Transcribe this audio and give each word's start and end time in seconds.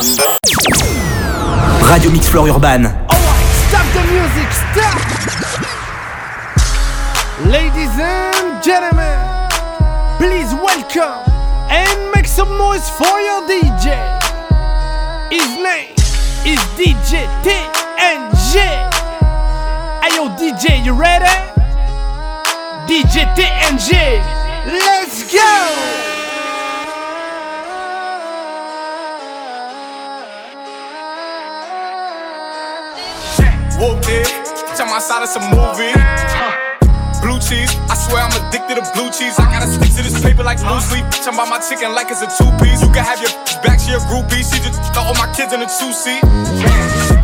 Radio 0.00 0.16
Mix 2.10 2.26
Floor 2.30 2.48
Urban. 2.48 2.86
Alright, 2.86 3.46
stop 3.68 3.84
the 3.92 4.00
music, 4.08 4.50
stop! 4.50 4.96
Ladies 7.44 7.92
and 8.00 8.64
gentlemen, 8.64 9.20
please 10.16 10.54
welcome 10.54 11.20
and 11.68 12.10
make 12.14 12.26
some 12.26 12.48
noise 12.56 12.88
for 12.88 13.20
your 13.20 13.42
DJ. 13.42 13.92
His 15.30 15.58
name 15.58 15.92
is 16.46 16.58
DJ 16.80 17.28
TNG. 17.44 18.56
Hey 20.00 20.14
yo, 20.16 20.30
DJ, 20.40 20.80
you 20.82 20.94
ready? 20.94 21.26
DJ 22.88 23.28
TNG, 23.34 23.92
let's 24.64 25.30
go! 25.30 26.09
Whooped 33.80 34.12
it, 34.12 34.28
time 34.76 34.92
outside 34.92 35.24
of 35.24 35.32
some 35.32 35.48
movie. 35.48 35.96
Blue 37.24 37.40
cheese, 37.40 37.72
I 37.88 37.96
swear 37.96 38.20
I'm 38.20 38.36
addicted 38.36 38.76
to 38.76 38.84
blue 38.92 39.08
cheese. 39.08 39.40
I 39.40 39.48
gotta 39.48 39.64
stick 39.72 39.88
to 39.96 40.04
this 40.04 40.20
paper 40.20 40.44
like 40.44 40.60
blue 40.60 40.84
sleep. 40.84 41.08
Bitch, 41.08 41.24
I'm 41.24 41.40
my 41.48 41.56
chicken 41.64 41.96
like 41.96 42.12
it's 42.12 42.20
a 42.20 42.28
two 42.28 42.52
piece. 42.60 42.84
You 42.84 42.92
can 42.92 43.00
have 43.00 43.24
your 43.24 43.32
back, 43.64 43.80
she 43.80 43.96
a 43.96 44.00
groupie. 44.04 44.44
She 44.44 44.60
just 44.60 44.76
all 45.00 45.16
my 45.16 45.32
kids 45.32 45.56
in 45.56 45.64
a 45.64 45.68
two 45.80 45.96
seat. 45.96 46.20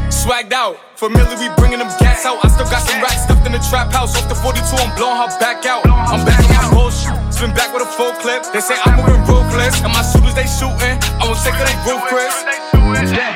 Swagged 0.09 0.57
out, 0.57 0.81
familiar, 0.97 1.37
we 1.37 1.53
bringing 1.61 1.79
them 1.79 1.93
gas 2.01 2.25
out. 2.25 2.41
I 2.43 2.49
still 2.49 2.65
got 2.73 2.81
some 2.89 3.05
racks 3.05 3.29
stuffed 3.29 3.45
in 3.45 3.53
the 3.53 3.61
trap 3.69 3.93
house. 3.93 4.17
Off 4.17 4.27
the 4.27 4.35
42, 4.35 4.65
I'm 4.81 4.97
blowing 4.97 5.21
her 5.21 5.29
back 5.37 5.67
out. 5.67 5.85
I'm 5.85 6.25
back 6.25 6.41
on 6.41 6.57
my 6.57 6.73
bullshit. 6.73 7.26
Spin 7.37 7.53
back 7.53 7.69
with 7.69 7.85
a 7.85 7.91
full 8.01 8.17
clip. 8.25 8.49
They 8.57 8.65
say 8.65 8.81
I'm 8.81 8.97
moving 8.97 9.21
ruthless. 9.29 9.85
And 9.85 9.93
my 9.93 10.01
shooters, 10.01 10.33
they 10.33 10.49
shooting. 10.49 10.97
I 11.21 11.29
won't 11.29 11.37
take 11.45 11.53
of 11.53 11.69
they 11.69 11.77
Chris. 12.09 12.33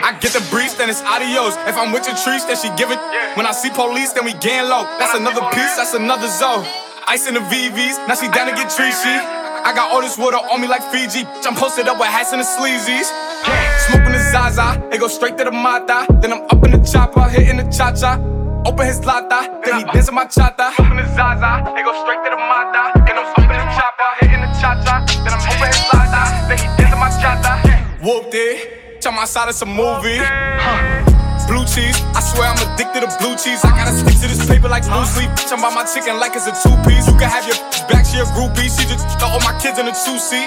I 0.01 0.17
get 0.25 0.33
the 0.33 0.41
breeze, 0.49 0.73
then 0.73 0.89
it's 0.89 1.05
adios. 1.05 1.53
If 1.69 1.77
I'm 1.77 1.93
with 1.93 2.09
your 2.09 2.17
trees, 2.17 2.49
then 2.49 2.57
she 2.57 2.73
give 2.81 2.89
it. 2.89 2.97
When 3.37 3.45
I 3.45 3.53
see 3.53 3.69
police, 3.69 4.17
then 4.17 4.25
we 4.25 4.33
gang 4.41 4.73
low. 4.73 4.89
That's 4.97 5.13
another 5.13 5.45
piece, 5.53 5.77
that's 5.77 5.93
another 5.93 6.33
zone. 6.33 6.65
Ice 7.13 7.29
in 7.29 7.35
the 7.35 7.45
VVs, 7.45 8.09
now 8.09 8.17
she 8.17 8.33
down 8.33 8.49
to 8.49 8.57
get 8.57 8.73
treachy. 8.73 9.21
I 9.69 9.77
got 9.77 9.93
all 9.93 10.01
this 10.01 10.17
water 10.17 10.39
on 10.39 10.63
me 10.63 10.69
like 10.69 10.83
Fiji. 10.89 11.29
I'm 11.45 11.55
posted 11.55 11.87
up 11.87 12.01
with 12.01 12.09
hats 12.09 12.33
and 12.33 12.41
the 12.41 12.49
sleazies. 12.49 13.05
Smoking 13.85 14.17
the 14.17 14.23
Zaza, 14.33 14.81
it 14.93 14.99
go 14.99 15.09
straight 15.09 15.37
to 15.37 15.45
the 15.45 15.53
Mata. 15.53 16.07
Then 16.25 16.33
I'm 16.33 16.49
up 16.49 16.65
in 16.65 16.73
the 16.73 16.81
chopper, 16.81 17.29
hitting 17.29 17.59
the 17.59 17.69
cha 17.69 17.93
cha. 17.93 18.17
Open 18.65 18.87
his 18.87 19.05
lata, 19.05 19.61
then 19.65 19.81
he 19.81 19.85
dancing 19.93 20.15
my 20.15 20.25
chata. 20.25 20.73
Smoking 20.77 20.97
the 20.97 21.09
Zaza, 21.17 21.69
it 21.77 21.85
go 21.85 21.93
straight 22.05 22.25
to 22.25 22.31
the 22.31 22.37
Mata. 22.37 23.10
Then 23.99 24.07
I'm 24.07 24.35
in 24.35 24.41
the 24.41 24.47
chopper, 24.47 24.47
hitting 24.47 24.47
the 24.47 24.51
cha 24.61 24.71
cha. 24.85 25.05
Then 25.25 25.33
I'm 25.35 25.43
open 25.43 25.67
his 25.67 25.83
lata, 25.91 26.23
then 26.47 26.59
he 26.59 26.67
dancing 26.79 27.01
my 27.01 27.11
chata. 27.11 27.53
Whooped 28.03 28.35
it. 28.35 29.07
I'm 29.07 29.19
outside 29.19 29.49
of 29.49 29.55
some 29.55 29.75
movie. 29.75 30.21
Blue 31.49 31.67
cheese, 31.67 31.99
I 32.15 32.23
swear 32.23 32.47
I'm 32.47 32.61
addicted 32.63 33.03
to 33.03 33.11
blue 33.19 33.35
cheese. 33.35 33.65
I 33.65 33.75
gotta 33.75 33.91
stick 33.91 34.15
to 34.23 34.29
this 34.31 34.47
paper 34.47 34.69
like 34.69 34.87
blue 34.87 35.03
sleep. 35.03 35.31
Bitch, 35.35 35.51
I'm 35.51 35.59
by 35.59 35.75
my 35.75 35.83
chicken 35.83 36.21
like 36.21 36.37
it's 36.37 36.47
a 36.47 36.55
two 36.55 36.71
piece. 36.87 37.09
You 37.11 37.17
can 37.19 37.27
have 37.27 37.43
your 37.43 37.59
back, 37.91 38.07
she 38.07 38.23
a 38.23 38.27
groupie. 38.39 38.71
She 38.71 38.87
just 38.87 39.03
throw 39.19 39.35
all 39.35 39.43
my 39.43 39.57
kids 39.59 39.81
in 39.81 39.89
a 39.89 39.95
two 40.07 40.21
seat. 40.21 40.47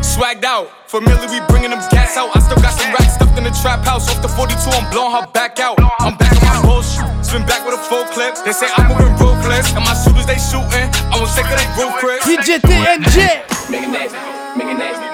Swagged 0.00 0.44
out, 0.48 0.72
familiar, 0.88 1.28
we 1.28 1.44
bringing 1.52 1.76
them 1.76 1.82
gas 1.92 2.16
out. 2.16 2.32
I 2.32 2.40
still 2.40 2.56
got 2.62 2.72
some 2.72 2.88
racks 2.96 3.20
stuffed 3.20 3.36
in 3.36 3.44
the 3.44 3.52
trap 3.60 3.84
house. 3.84 4.08
Off 4.08 4.22
the 4.22 4.32
42, 4.32 4.56
I'm 4.72 4.88
blowing 4.88 5.12
her 5.12 5.26
back 5.36 5.60
out. 5.60 5.76
I'm 6.00 6.16
back 6.16 6.32
on 6.40 6.48
my 6.48 6.62
bullshit. 6.64 7.04
Spin 7.20 7.44
back 7.44 7.66
with 7.68 7.76
a 7.76 7.82
full 7.84 8.04
clip. 8.16 8.40
They 8.48 8.52
say 8.56 8.72
I'm 8.72 8.88
moving 8.88 9.12
ruthless. 9.20 9.76
And 9.76 9.84
my 9.84 9.92
shooters, 10.22 10.26
they 10.26 10.38
shooting. 10.38 10.90
I 11.12 11.18
won't 11.18 11.30
take 11.34 11.46
of 11.46 11.58
they 11.58 11.82
roof, 11.82 11.94
Chris. 11.98 12.24
DJ 12.24 12.60
TNG. 12.60 13.70
Make 13.70 13.82
it 13.82 13.88
nasty, 13.88 14.58
make 14.58 14.68
it 14.68 14.78
nasty. 14.78 15.11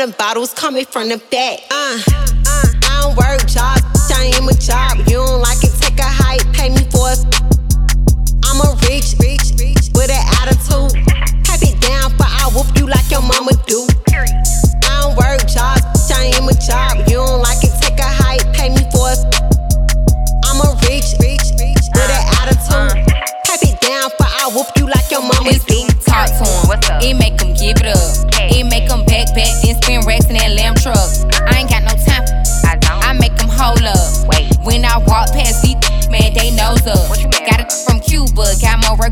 Seen 0.00 0.08
a 0.08 0.12
hundred 0.12 0.18
bottles 0.18 0.54
coming 0.54 0.84
from 0.84 1.08
the 1.08 1.18
back. 1.30 1.60
Uh, 1.70 2.00
uh, 2.08 2.66
I 2.88 3.02
don't 3.02 3.16
work 3.16 3.46
jobs. 3.46 3.82
I 4.12 4.32
am 4.36 4.48
a 4.48 4.54
job. 4.54 4.98
You 5.08 5.20
don't 5.20 5.40
like 5.40 5.62
it? 5.62 5.72
Take 5.80 5.98
a 5.98 6.08
hike. 6.08 6.44
Pay 6.52 6.70
me 6.70 6.84
for 6.90 7.12
it. 7.12 7.20
I'm 8.44 8.60
a 8.60 8.76
rich, 8.88 9.14
rich, 9.20 9.52
rich 9.58 9.90
with 9.94 10.10
an 10.10 10.24
attitude. 10.40 10.96
Pipe 11.44 11.62
it 11.62 11.80
down, 11.80 12.10
for 12.16 12.24
I 12.26 12.50
whoop 12.54 12.66
you 12.76 12.86
like 12.86 13.10
your 13.10 13.22
mama 13.22 13.52
do. 13.66 13.86
I 14.12 15.02
don't 15.02 15.16
work 15.16 15.46
jobs, 15.46 16.10
I 16.10 16.32
am 16.36 16.48
a 16.48 16.56
job. 16.56 17.06
You 17.08 17.20
don't 17.20 17.40
like 17.42 17.62
it? 17.62 17.72
Take 17.80 17.98
a 17.98 18.08
hike, 18.08 18.44
pay 18.52 18.70
me 18.70 18.82
for 18.92 19.12
it. 19.12 19.20
I'm 20.44 20.60
a 20.60 20.70
rich, 20.88 21.14
rich, 21.20 21.46
rich 21.60 21.84
with 21.94 22.10
an 22.10 22.24
attitude. 22.40 23.04
Pipe 23.46 23.62
it 23.62 23.80
down, 23.80 24.10
for 24.16 24.28
I 24.28 24.50
whoop 24.54 24.68
you 24.76 24.86
like 24.86 25.10
your 25.10 25.22
mama 25.22 25.44
This 25.44 25.64
do. 25.64 25.86
beat 25.86 26.00
talk 26.02 26.28
to 26.28 26.44
him. 26.44 26.68
what's 26.68 26.88
up? 26.90 27.02
It 27.02 27.14
make 27.14 27.40
him 27.40 27.49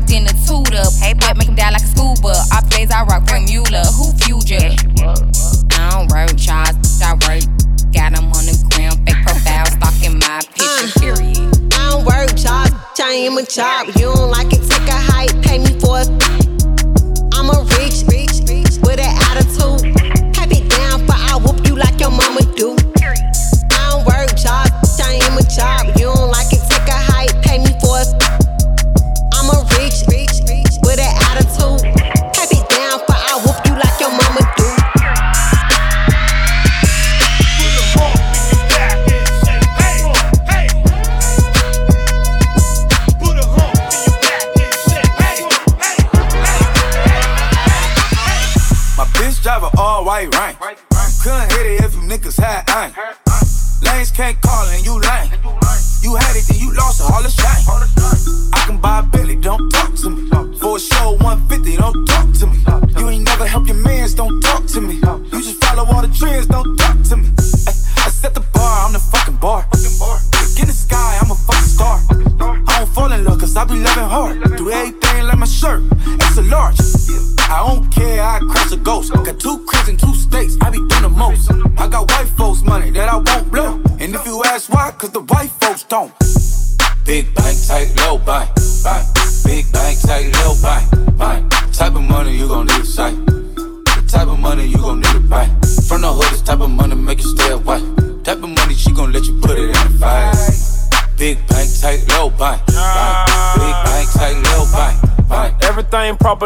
Work 0.09 0.25
a 0.25 0.33
toot 0.47 0.73
up. 0.73 0.91
Hey, 0.97 1.13
but 1.13 1.37
make 1.37 1.47
him 1.47 1.55
die 1.55 1.69
like 1.69 1.83
a 1.83 1.85
scuba. 1.85 2.33
Off 2.51 2.67
days 2.71 2.89
I 2.89 3.03
rock 3.03 3.29
from 3.29 3.45
Mueller. 3.45 3.85
Who 3.93 4.09
you? 4.25 4.41
I 4.57 5.89
don't 5.93 6.09
work, 6.09 6.33
Charles. 6.35 7.01
I 7.01 7.13
work. 7.13 7.45
Got 7.93 8.17
him 8.17 8.25
on 8.33 8.45
the 8.49 8.57
ground, 8.73 9.05
fake 9.05 9.21
profile, 9.21 9.65
stalking 9.69 10.17
my 10.17 10.41
picture. 10.57 11.13
Uh, 11.13 11.13
period. 11.13 11.73
I 11.77 11.91
don't 11.91 12.05
work 12.05 12.33
jobs, 12.35 12.73
I 12.99 13.21
am 13.29 13.37
a 13.37 13.45
job. 13.45 13.87
You 13.97 14.13
don't 14.13 14.31
like 14.31 14.51
it? 14.51 14.65
Take 14.65 14.89
a 14.89 14.97
hike, 14.97 15.41
pay 15.41 15.59
me 15.59 15.77
for 15.77 16.01
it. 16.01 16.09
I'm 17.33 17.49
a 17.53 17.61
rich, 17.77 18.01
rich, 18.09 18.41
rich 18.49 18.81
with 18.81 18.97
an 18.97 19.13
attitude. 19.29 19.93
It 20.49 20.65
down, 20.69 21.05
for 21.05 21.13
I 21.13 21.37
whoop 21.37 21.67
you 21.67 21.75
like 21.75 21.99
your 21.99 22.09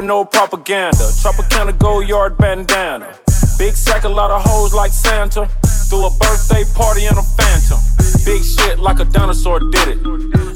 No 0.01 0.25
propaganda. 0.25 0.97
Tropicana 0.97 1.77
gold 1.77 2.07
yard 2.09 2.37
bandana. 2.37 3.15
Big 3.57 3.75
sack, 3.75 4.03
a 4.03 4.09
lot 4.09 4.31
of 4.31 4.41
hoes 4.43 4.73
like 4.73 4.91
Santa. 4.91 5.47
Threw 5.87 6.07
a 6.07 6.09
birthday 6.19 6.63
party 6.75 7.05
in 7.05 7.17
a 7.17 7.21
phantom. 7.21 7.79
Big 8.25 8.43
shit 8.43 8.79
like 8.79 8.99
a 8.99 9.05
dinosaur 9.05 9.59
did 9.59 9.87
it. 9.87 9.97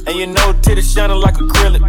And 0.08 0.16
you 0.16 0.28
know, 0.28 0.54
titties 0.62 0.94
shining 0.94 1.22
like 1.22 1.36
acrylic. 1.36 1.82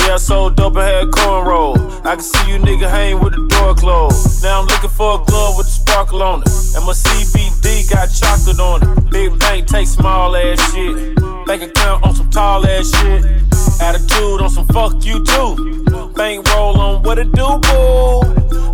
Yeah, 0.00 0.14
I 0.14 0.16
sold 0.16 0.56
dope 0.56 0.76
and 0.76 0.82
had 0.82 1.08
cornrow. 1.08 1.76
I 2.04 2.16
can 2.16 2.24
see 2.24 2.50
you 2.50 2.58
nigga 2.58 2.90
hang 2.90 3.20
with 3.20 3.34
the 3.34 3.46
door 3.46 3.74
closed. 3.74 4.42
Now 4.42 4.60
I'm 4.60 4.66
looking 4.66 4.90
for 4.90 5.20
a 5.20 5.24
glove 5.24 5.56
with 5.58 5.66
a 5.66 5.70
sparkle 5.70 6.22
on 6.22 6.42
it. 6.42 6.48
And 6.74 6.84
my 6.84 6.92
CBD 6.92 7.88
got 7.90 8.08
chocolate 8.08 8.58
on 8.58 8.82
it. 8.82 9.10
Big 9.10 9.38
bank 9.38 9.68
take 9.68 9.86
small 9.86 10.34
ass 10.34 10.72
shit. 10.72 11.16
Bank 11.46 11.62
account 11.62 12.04
on 12.04 12.14
some 12.14 12.30
tall 12.30 12.66
ass 12.66 12.90
shit. 12.90 13.43
Attitude 13.80 14.40
on 14.40 14.50
some 14.50 14.66
fuck 14.68 15.04
you 15.04 15.22
too. 15.24 15.84
Bank 16.14 16.46
roll 16.54 16.78
on 16.78 17.02
what 17.02 17.18
it 17.18 17.32
do, 17.32 17.58
boo. 17.58 18.22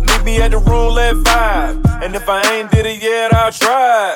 Meet 0.01 0.23
me 0.23 0.41
at 0.41 0.51
the 0.51 0.61
roulette 0.65 1.15
vibe. 1.15 2.03
And 2.03 2.15
if 2.15 2.27
I 2.27 2.41
ain't 2.53 2.71
did 2.71 2.85
it 2.85 3.01
yet, 3.01 3.33
I'll 3.33 3.51
try. 3.51 4.15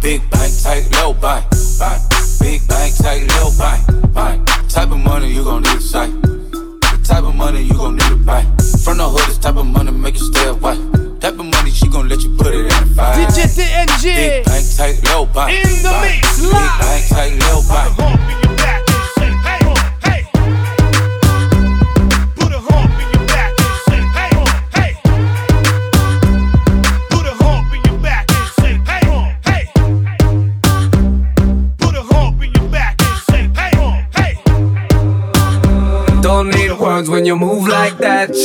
Big 0.00 0.28
bank, 0.30 0.52
take 0.62 0.90
low 1.00 1.12
bank. 1.14 1.44
Big 2.40 2.66
bank, 2.68 2.94
take 2.96 3.28
low 3.36 3.50
bank. 3.58 3.67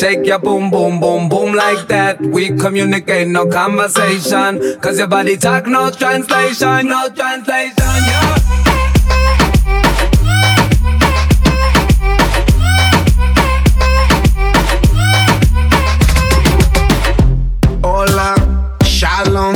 Shake 0.03 0.25
your 0.25 0.37
boom, 0.37 0.69
boom, 0.69 0.99
boom, 0.99 1.29
boom 1.29 1.55
like 1.55 1.87
that. 1.87 2.19
We 2.19 2.49
communicate, 2.57 3.29
no 3.29 3.47
conversation. 3.47 4.59
Cause 4.81 4.99
your 4.99 5.07
body 5.07 5.37
talk, 5.37 5.65
no 5.65 5.91
translation, 5.91 6.89
no 6.89 7.07
translation, 7.07 7.73
yeah. 7.79 8.35
Hola, 17.81 18.75
shalom. 18.83 19.55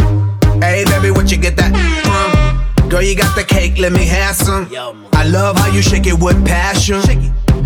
Hey, 0.62 0.86
baby, 0.86 1.12
what 1.12 1.30
you 1.30 1.36
get 1.36 1.58
that 1.58 1.76
from? 2.08 2.88
Girl, 2.88 3.02
you 3.02 3.18
got 3.18 3.36
the 3.36 3.44
cake, 3.44 3.78
let 3.80 3.92
me 3.92 4.06
have 4.06 4.38
some. 4.38 4.70
I 5.12 5.28
love 5.28 5.58
how 5.58 5.68
you 5.68 5.82
shake 5.82 6.08
it 6.08 6.18
with 6.18 6.40
passion. 6.46 7.02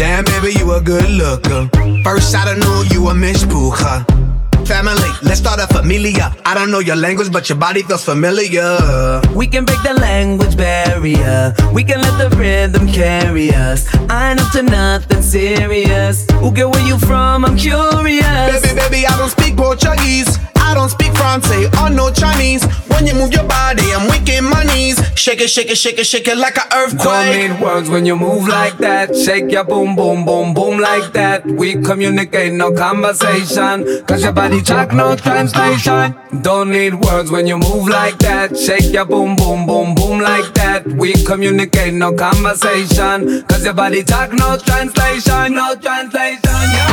Damn, 0.02 0.26
baby, 0.26 0.58
you 0.58 0.74
a 0.74 0.82
good 0.82 1.08
looker. 1.12 1.70
First 2.04 2.36
I 2.36 2.56
knew 2.56 2.84
you 2.90 3.10
a 3.10 3.14
Miss. 3.14 3.44
Family, 4.66 5.12
let's 5.22 5.40
start 5.40 5.60
a 5.60 5.68
familia. 5.68 6.36
I 6.44 6.56
don't 6.56 6.72
know 6.72 6.80
your 6.80 6.96
language, 6.96 7.32
but 7.32 7.48
your 7.50 7.60
body 7.60 7.84
feels 7.84 8.04
familiar. 8.04 9.22
We 9.36 9.46
can 9.46 9.64
break 9.64 9.84
the 9.84 9.94
language 9.94 10.58
barrier. 10.58 11.54
We 11.72 11.84
can 11.84 12.02
let 12.02 12.18
the 12.18 12.36
rhythm 12.36 12.88
carry 12.88 13.54
us. 13.54 13.86
I 14.10 14.32
ain't 14.32 14.42
up 14.42 14.52
to 14.54 14.64
nothing 14.64 15.22
serious. 15.22 16.26
Who 16.32 16.52
get 16.52 16.68
where 16.68 16.88
you 16.88 16.98
from? 16.98 17.46
I'm 17.46 17.56
curious. 17.56 18.62
Baby, 18.64 18.80
baby, 18.80 19.06
I 19.06 19.16
don't 19.20 19.30
speak 19.30 19.56
Portuguese. 19.56 20.40
I 20.72 20.74
don't 20.74 20.90
speak 20.90 21.14
Francais 21.18 21.66
or 21.66 21.72
oh, 21.80 21.88
no 21.90 22.10
Chinese. 22.12 22.64
When 22.88 23.06
you 23.06 23.14
move 23.14 23.34
your 23.34 23.44
body, 23.44 23.84
I'm 23.92 24.10
weak 24.10 24.30
in 24.30 24.46
my 24.46 24.64
knees. 24.64 24.98
Shake 25.20 25.42
it, 25.42 25.50
shake 25.50 25.70
it, 25.70 25.78
shake 25.78 26.00
it, 26.00 26.08
shake 26.08 26.30
it 26.30 26.38
like 26.38 26.56
an 26.56 26.64
earthquake. 26.74 27.04
Don't 27.04 27.36
need 27.36 27.62
words 27.62 27.90
when 27.90 28.06
you 28.06 28.16
move 28.16 28.48
like 28.48 28.78
that. 28.78 29.14
Shake 29.14 29.52
your 29.52 29.66
boom, 29.66 29.98
boom, 29.98 30.24
boom, 30.24 30.54
boom 30.54 30.80
like 30.80 31.12
that. 31.12 31.46
We 31.46 31.74
communicate, 31.74 32.54
no 32.54 32.72
conversation. 32.72 34.06
Cause 34.06 34.24
your 34.24 34.32
body 34.32 34.62
talk, 34.62 34.94
no 34.94 35.14
translation. 35.18 36.16
Don't 36.42 36.72
need 36.72 36.94
words 36.96 37.32
when 37.32 37.48
you 37.48 37.58
move 37.58 37.90
like 37.90 38.18
that. 38.20 38.58
Shake 38.58 38.94
your 38.94 39.04
boom, 39.04 39.36
boom, 39.36 39.66
boom, 39.66 39.94
boom 39.94 40.22
like 40.22 40.54
that. 40.54 40.88
We 40.88 41.12
communicate, 41.26 41.96
no 41.96 42.14
conversation. 42.14 43.44
Cause 43.44 43.66
your 43.66 43.74
body 43.74 44.06
talk, 44.06 44.32
no 44.32 44.56
translation, 44.58 45.54
no 45.54 45.76
translation, 45.76 46.40
yeah. 46.46 46.91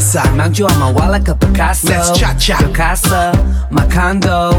Pasa? 0.00 0.24
Mount 0.34 0.58
you 0.58 0.66
on 0.66 0.78
my 0.78 0.90
wall 0.90 1.10
like 1.10 1.28
a 1.28 1.34
Picasso. 1.34 1.88
Let's 1.88 2.18
cha-cha. 2.18 2.58
Your 2.60 2.74
casa, 2.74 3.32
my 3.70 3.86
condo. 3.88 4.52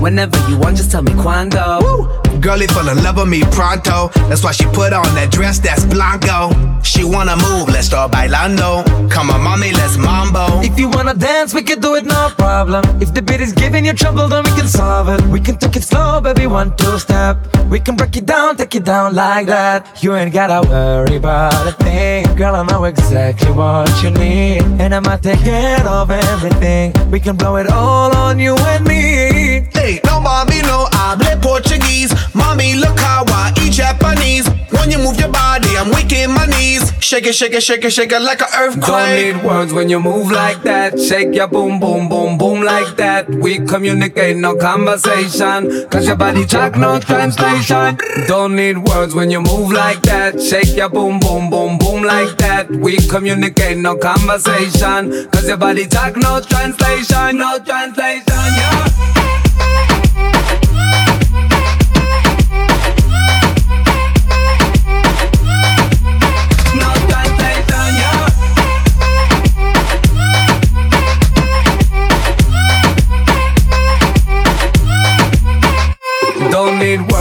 Whenever 0.00 0.38
you 0.48 0.56
want, 0.56 0.76
just 0.76 0.90
tell 0.90 1.02
me 1.02 1.12
cuando. 1.14 2.23
Girlie 2.40 2.66
fell 2.66 2.88
in 2.88 3.02
love 3.02 3.16
with 3.16 3.28
me 3.28 3.42
pronto. 3.52 4.08
That's 4.28 4.42
why 4.44 4.52
she 4.52 4.66
put 4.66 4.92
on 4.92 5.04
that 5.14 5.30
dress 5.30 5.58
that's 5.58 5.84
blanco. 5.84 6.50
She 6.82 7.04
wanna 7.04 7.36
move, 7.36 7.68
let's 7.68 7.86
start 7.86 8.12
bailando. 8.12 8.84
Come 9.10 9.30
on, 9.30 9.42
mommy, 9.42 9.72
let's 9.72 9.96
mambo. 9.96 10.60
If 10.60 10.78
you 10.78 10.88
wanna 10.88 11.14
dance, 11.14 11.54
we 11.54 11.62
can 11.62 11.80
do 11.80 11.94
it, 11.94 12.04
no 12.04 12.30
problem. 12.36 12.84
If 13.00 13.14
the 13.14 13.22
beat 13.22 13.40
is 13.40 13.52
giving 13.52 13.86
you 13.86 13.94
trouble, 13.94 14.28
then 14.28 14.44
we 14.44 14.50
can 14.50 14.68
solve 14.68 15.08
it. 15.08 15.20
We 15.28 15.40
can 15.40 15.56
take 15.56 15.76
it 15.76 15.84
slow, 15.84 16.20
baby, 16.20 16.46
one, 16.46 16.76
two 16.76 16.98
step. 16.98 17.38
We 17.70 17.80
can 17.80 17.96
break 17.96 18.16
it 18.16 18.26
down, 18.26 18.56
take 18.56 18.74
it 18.74 18.84
down 18.84 19.14
like 19.14 19.46
that. 19.46 20.02
You 20.02 20.14
ain't 20.14 20.32
gotta 20.32 20.68
worry 20.68 21.16
about 21.16 21.66
a 21.66 21.72
thing. 21.72 22.26
Girl, 22.36 22.54
I 22.54 22.62
know 22.64 22.84
exactly 22.84 23.52
what 23.52 23.90
you 24.02 24.10
need. 24.10 24.62
And 24.80 24.94
I'ma 24.94 25.16
take 25.16 25.40
care 25.40 25.86
of 25.86 26.10
everything. 26.10 26.92
We 27.10 27.20
can 27.20 27.36
blow 27.36 27.56
it 27.56 27.70
all 27.70 28.14
on 28.14 28.38
you 28.38 28.54
and 28.56 28.86
me. 28.86 29.68
Hey, 29.72 30.00
no 30.04 30.20
mommy, 30.20 30.60
no 30.62 30.88
hable 31.22 31.40
Portuguese. 31.42 32.23
Mommy, 32.34 32.74
look 32.74 32.98
how 32.98 33.24
I 33.28 33.52
eat 33.62 33.72
Japanese. 33.72 34.48
When 34.70 34.90
you 34.90 34.98
move 34.98 35.18
your 35.18 35.30
body, 35.30 35.68
I'm 35.76 35.90
weak 35.90 36.12
in 36.12 36.30
my 36.30 36.46
knees. 36.46 36.92
Shake 37.00 37.26
it, 37.26 37.34
shake 37.34 37.52
it, 37.52 37.62
shake 37.62 37.84
it, 37.84 37.90
shake 37.92 38.12
it 38.12 38.20
like 38.20 38.40
an 38.40 38.48
earthquake. 38.58 38.82
Don't 38.86 39.14
need 39.14 39.44
words 39.44 39.72
when 39.72 39.88
you 39.88 40.00
move 40.00 40.30
like 40.30 40.62
that. 40.62 40.98
Shake 40.98 41.34
your 41.34 41.48
boom, 41.48 41.78
boom, 41.78 42.08
boom, 42.08 42.36
boom 42.38 42.62
like 42.62 42.96
that. 42.96 43.28
We 43.28 43.58
communicate, 43.58 44.36
no 44.36 44.56
conversation. 44.56 45.88
Cause 45.90 46.06
your 46.06 46.16
body 46.16 46.44
talk, 46.46 46.76
no 46.76 46.98
translation. 46.98 47.98
Don't 48.26 48.56
need 48.56 48.78
words 48.78 49.14
when 49.14 49.30
you 49.30 49.40
move 49.40 49.72
like 49.72 50.02
that. 50.02 50.40
Shake 50.40 50.76
your 50.76 50.88
boom, 50.88 51.20
boom, 51.20 51.50
boom, 51.50 51.78
boom 51.78 52.02
like 52.02 52.36
that. 52.38 52.70
We 52.70 52.96
communicate, 52.96 53.78
no 53.78 53.96
conversation. 53.96 55.28
Cause 55.30 55.46
your 55.48 55.56
body 55.58 55.86
talk, 55.86 56.16
no 56.16 56.40
translation, 56.40 57.38
no 57.38 57.58
translation, 57.58 58.24
yeah. 58.28 58.73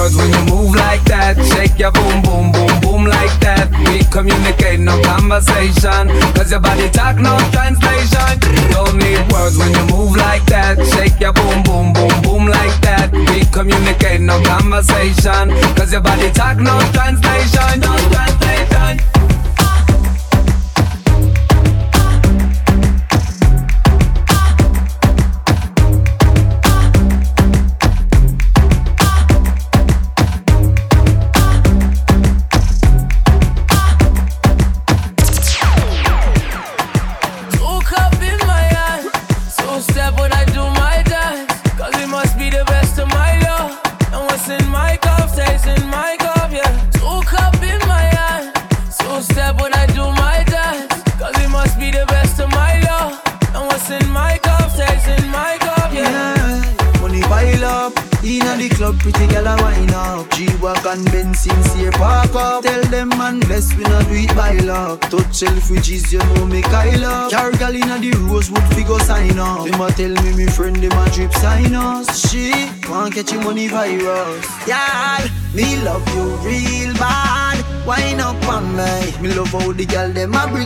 Words 0.03 0.15
when 0.15 0.29
you 0.31 0.43
move 0.51 0.75
like 0.75 1.03
that. 1.05 1.39
Shake 1.53 1.79
your 1.79 1.91
boom, 1.91 2.21
boom, 2.21 2.51
boom, 2.51 2.73
boom 2.81 3.03
like 3.05 3.31
that. 3.39 3.71
We 3.87 4.03
communicate, 4.11 4.79
no 4.79 4.99
conversation. 5.01 6.11
Cause 6.35 6.51
your 6.51 6.59
body 6.59 6.89
talk, 6.89 7.15
no 7.17 7.39
translation. 7.55 8.39
Don't 8.71 8.97
need 8.99 9.23
words 9.31 9.55
when 9.57 9.71
you 9.71 9.85
move 9.95 10.15
like 10.15 10.45
that. 10.51 10.75
Shake 10.93 11.19
your 11.19 11.33
boom, 11.33 11.63
boom, 11.63 11.93
boom, 11.93 12.13
boom 12.23 12.43
like 12.47 12.75
that. 12.83 13.11
We 13.13 13.45
communicate, 13.55 14.19
no 14.19 14.43
conversation. 14.43 15.55
Cause 15.77 15.91
your 15.91 16.01
body 16.01 16.29
talk, 16.31 16.57
no 16.57 16.75
translation, 16.91 17.12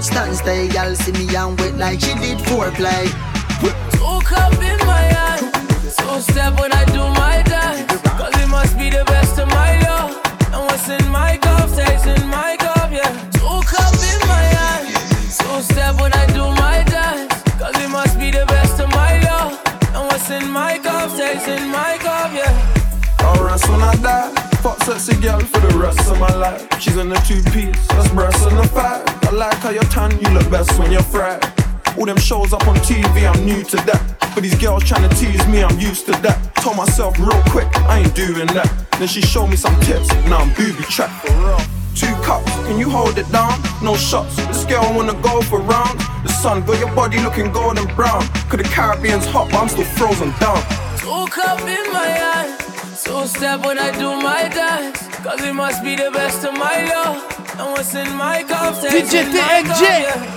Stand 0.07 0.37
stay, 0.37 0.67
y'all 0.69 0.95
see 0.95 1.11
me 1.11 1.35
and 1.35 1.59
wait 1.59 1.75
like 1.75 1.99
she 1.99 2.13
did 2.15 2.37
foreplay. 2.37 3.36
your 30.97 31.05
friend. 31.05 31.39
All 31.97 32.05
them 32.05 32.17
shows 32.17 32.53
up 32.53 32.67
on 32.67 32.75
TV, 32.77 33.29
I'm 33.29 33.45
new 33.45 33.63
to 33.63 33.77
that. 33.87 34.01
But 34.33 34.41
these 34.41 34.57
girls 34.57 34.83
trying 34.83 35.07
to 35.07 35.15
tease 35.15 35.45
me, 35.47 35.63
I'm 35.63 35.79
used 35.79 36.05
to 36.07 36.11
that. 36.25 36.37
Told 36.61 36.77
myself 36.77 37.17
real 37.19 37.41
quick, 37.53 37.69
I 37.89 37.99
ain't 37.99 38.15
doing 38.15 38.47
that. 38.57 38.69
Then 38.97 39.07
she 39.07 39.21
showed 39.21 39.47
me 39.47 39.55
some 39.55 39.77
tips, 39.81 40.09
now 40.25 40.39
I'm 40.39 40.49
booby 40.55 40.83
trapped. 40.89 41.25
Two 41.95 42.13
cups, 42.21 42.51
can 42.67 42.77
you 42.79 42.89
hold 42.89 43.17
it 43.17 43.29
down? 43.31 43.53
No 43.81 43.95
shots, 43.95 44.35
this 44.47 44.65
girl 44.65 44.85
wanna 44.93 45.17
go 45.21 45.41
for 45.41 45.59
rounds. 45.59 46.01
The 46.23 46.29
sun 46.29 46.65
got 46.65 46.79
your 46.79 46.93
body 46.93 47.19
looking 47.19 47.51
golden 47.51 47.87
brown. 47.95 48.21
Cause 48.49 48.59
the 48.61 48.69
Caribbean's 48.75 49.25
hot, 49.25 49.49
but 49.51 49.57
I'm 49.61 49.69
still 49.69 49.89
frozen 49.97 50.31
down. 50.39 50.61
Two 51.01 51.25
cups 51.29 51.65
in 51.77 51.85
my 51.93 52.09
eyes, 52.37 53.03
two 53.03 53.25
step 53.27 53.65
when 53.65 53.77
I 53.77 53.91
do 53.91 54.09
my 54.21 54.49
dance. 54.49 54.99
Cause 55.25 55.41
it 55.41 55.53
must 55.53 55.83
be 55.83 55.95
the 55.95 56.09
best 56.11 56.45
of 56.45 56.53
my 56.53 56.77
love. 56.93 57.17
And 57.59 57.71
what's 57.71 57.93
in 57.95 58.09
my 58.15 58.43
cup, 58.43 58.75
DJ 58.75 59.25
TNG. 59.33 60.36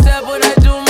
step 0.00 0.24
when 0.24 0.42
I 0.42 0.54
do 0.54 0.85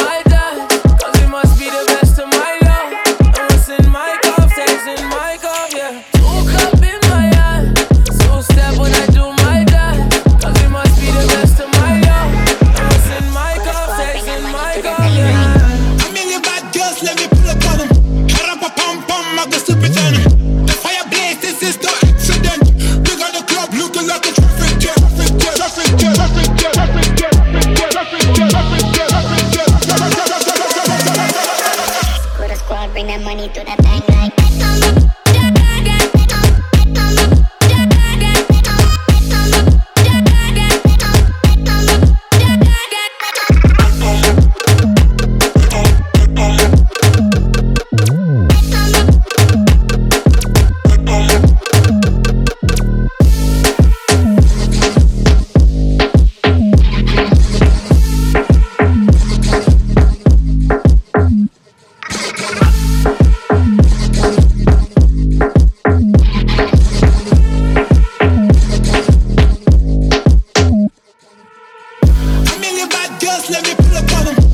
look 73.97 74.13
at 74.13 74.39
him. 74.39 74.46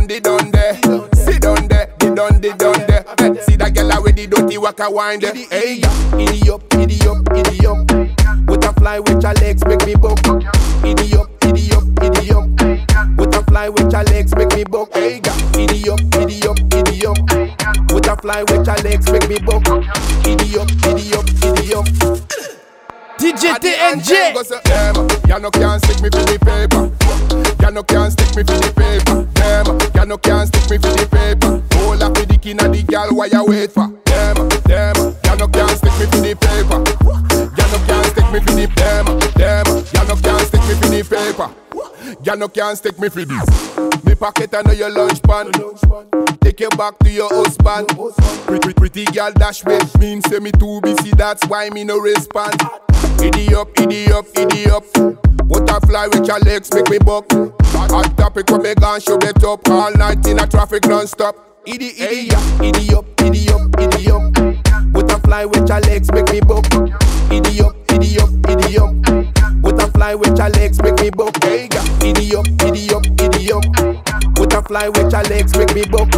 Sit 0.00 0.24
down, 0.24 0.38
sit 0.40 0.52
there. 0.52 0.74
Sit 1.14 1.42
down 1.42 1.68
there, 1.68 1.94
sit 2.00 2.14
down, 2.14 2.42
sit 2.42 2.58
down 2.58 2.86
there. 2.86 3.04
Eh, 3.18 3.40
See 3.42 3.56
that 3.56 3.72
gal 3.74 4.02
with 4.02 4.16
the 4.16 4.26
dirty 4.26 4.58
waka 4.58 4.90
wind 4.90 5.22
there. 5.22 5.34
Hey, 5.34 5.80
idiot, 6.18 6.62
idiot, 6.74 7.18
idiot. 7.34 8.12
With 8.46 8.64
a 8.64 8.72
fly 8.78 8.98
with 9.00 9.22
your 9.22 9.34
legs 9.34 9.64
make 9.64 9.84
me 9.86 9.94
buck. 9.94 10.18
Idiot, 10.84 11.28
idiot, 11.42 11.84
idiot. 12.02 12.44
With 13.16 13.34
a 13.36 13.42
fly 13.48 13.68
with 13.68 13.92
your 13.92 14.02
legs 14.04 14.34
make 14.34 14.54
me 14.54 14.64
buck. 14.64 14.92
Hey, 14.94 15.20
idiot, 15.58 16.00
idiot, 16.20 16.58
idiot. 16.74 17.18
With 17.92 18.08
a 18.08 18.16
fly 18.20 18.42
with 18.42 18.66
your 18.66 18.76
legs 18.82 19.10
make 19.10 19.28
me 19.28 19.38
buck. 19.38 19.66
Idiot, 20.26 20.70
idiot, 20.86 21.28
idiot. 21.44 21.86
DJ 23.18 23.54
TNG. 23.62 24.10
Them, 24.64 25.08
ya 25.28 25.38
no 25.38 25.50
can't 25.50 25.82
stick 25.84 26.02
me 26.02 26.10
for 26.10 26.24
the 26.26 26.38
paper. 26.42 27.51
Ya 27.62 27.70
no 27.70 27.84
can't 27.84 28.10
stick 28.12 28.34
me 28.34 28.42
for 28.42 28.58
the 28.58 28.72
paper. 28.74 29.22
Them, 29.38 29.78
ya 29.94 30.04
no 30.04 30.18
can't 30.18 30.48
stick 30.48 30.68
me 30.68 30.78
for 30.78 30.96
the 30.98 31.06
paper. 31.06 31.62
Hold 31.78 32.02
up 32.02 32.12
the 32.14 32.26
dick 32.26 32.44
inna 32.44 32.68
the 32.68 32.82
gal, 32.82 33.14
why 33.14 33.26
you 33.26 33.44
wait 33.44 33.70
for? 33.70 33.86
Them, 34.04 34.48
them, 34.66 35.14
ya 35.22 35.34
no 35.36 35.46
can't 35.46 35.70
stick 35.78 35.94
me 36.00 36.06
for 36.06 36.18
the 36.26 36.34
paper. 36.34 36.82
Ya 37.56 37.66
no 37.70 37.78
can't 37.86 38.06
stick 38.10 38.26
me 38.32 38.40
for 38.40 38.52
the 38.58 38.66
them, 38.74 39.06
them. 39.38 39.84
Ya 39.94 40.02
no 40.10 40.16
can't 40.16 40.44
stick 40.48 40.60
me 40.66 40.74
for 40.74 40.88
the 40.88 41.04
paper. 41.08 41.61
Ya 42.24 42.36
no 42.36 42.46
can't 42.46 42.78
stick 42.78 43.00
me 43.00 43.08
for 43.08 43.24
this. 43.24 44.04
Me 44.04 44.14
pocket 44.14 44.54
under 44.54 44.74
your 44.74 44.90
lunch 44.90 45.20
pan. 45.22 45.50
Take 46.40 46.60
you 46.60 46.68
back 46.70 46.96
to 47.00 47.10
your 47.10 47.28
husband. 47.28 47.88
Pretty, 48.46 48.72
pretty 48.74 49.04
girl 49.06 49.32
dash 49.32 49.64
with 49.64 49.98
mean 49.98 50.22
say 50.22 50.38
me 50.38 50.52
too 50.52 50.80
busy. 50.82 51.10
That's 51.10 51.44
why 51.48 51.68
me 51.70 51.82
no 51.82 51.98
respond. 51.98 52.54
Idiot, 53.20 53.54
up, 53.54 53.78
idiot, 53.80 54.12
up, 54.12 54.26
idiot. 54.36 54.70
up. 54.70 54.84
Butterfly 55.48 56.06
with 56.12 56.26
your 56.26 56.38
legs 56.40 56.72
make 56.72 56.88
me 56.90 56.98
buck. 56.98 57.26
Hot 57.32 58.16
topic 58.16 58.48
when 58.50 58.62
me 58.62 58.74
gone 58.76 59.00
show 59.00 59.18
it 59.18 59.42
up 59.42 59.68
all 59.68 59.92
night 59.94 60.24
in 60.26 60.38
a 60.38 60.46
traffic 60.46 60.86
non-stop. 60.86 61.34
Idiot, 61.66 61.98
idiot, 61.98 62.62
idiot, 62.62 63.04
idiot, 63.20 63.80
idiot. 63.80 64.92
Butterfly 64.92 65.44
with 65.46 65.68
your 65.68 65.80
legs 65.80 66.12
make 66.12 66.30
me 66.30 66.40
buck. 66.40 66.66
Idiot, 67.32 67.74
idiot, 67.90 68.30
idiot. 68.48 69.31
Butterfly 69.62 70.14
with 70.14 70.36
your 70.36 70.50
legs 70.50 70.82
make 70.82 70.98
me 71.00 71.10
buck. 71.10 71.42
Hey, 71.44 71.68
yeah. 71.72 71.84
Idiot, 72.02 72.46
idiot, 72.66 73.06
idiot. 73.22 73.64
Butterfly 74.34 74.88
with 74.88 75.12
your 75.12 75.22
legs 75.22 75.56
make 75.56 75.72
me 75.74 75.84
buck. 75.86 76.10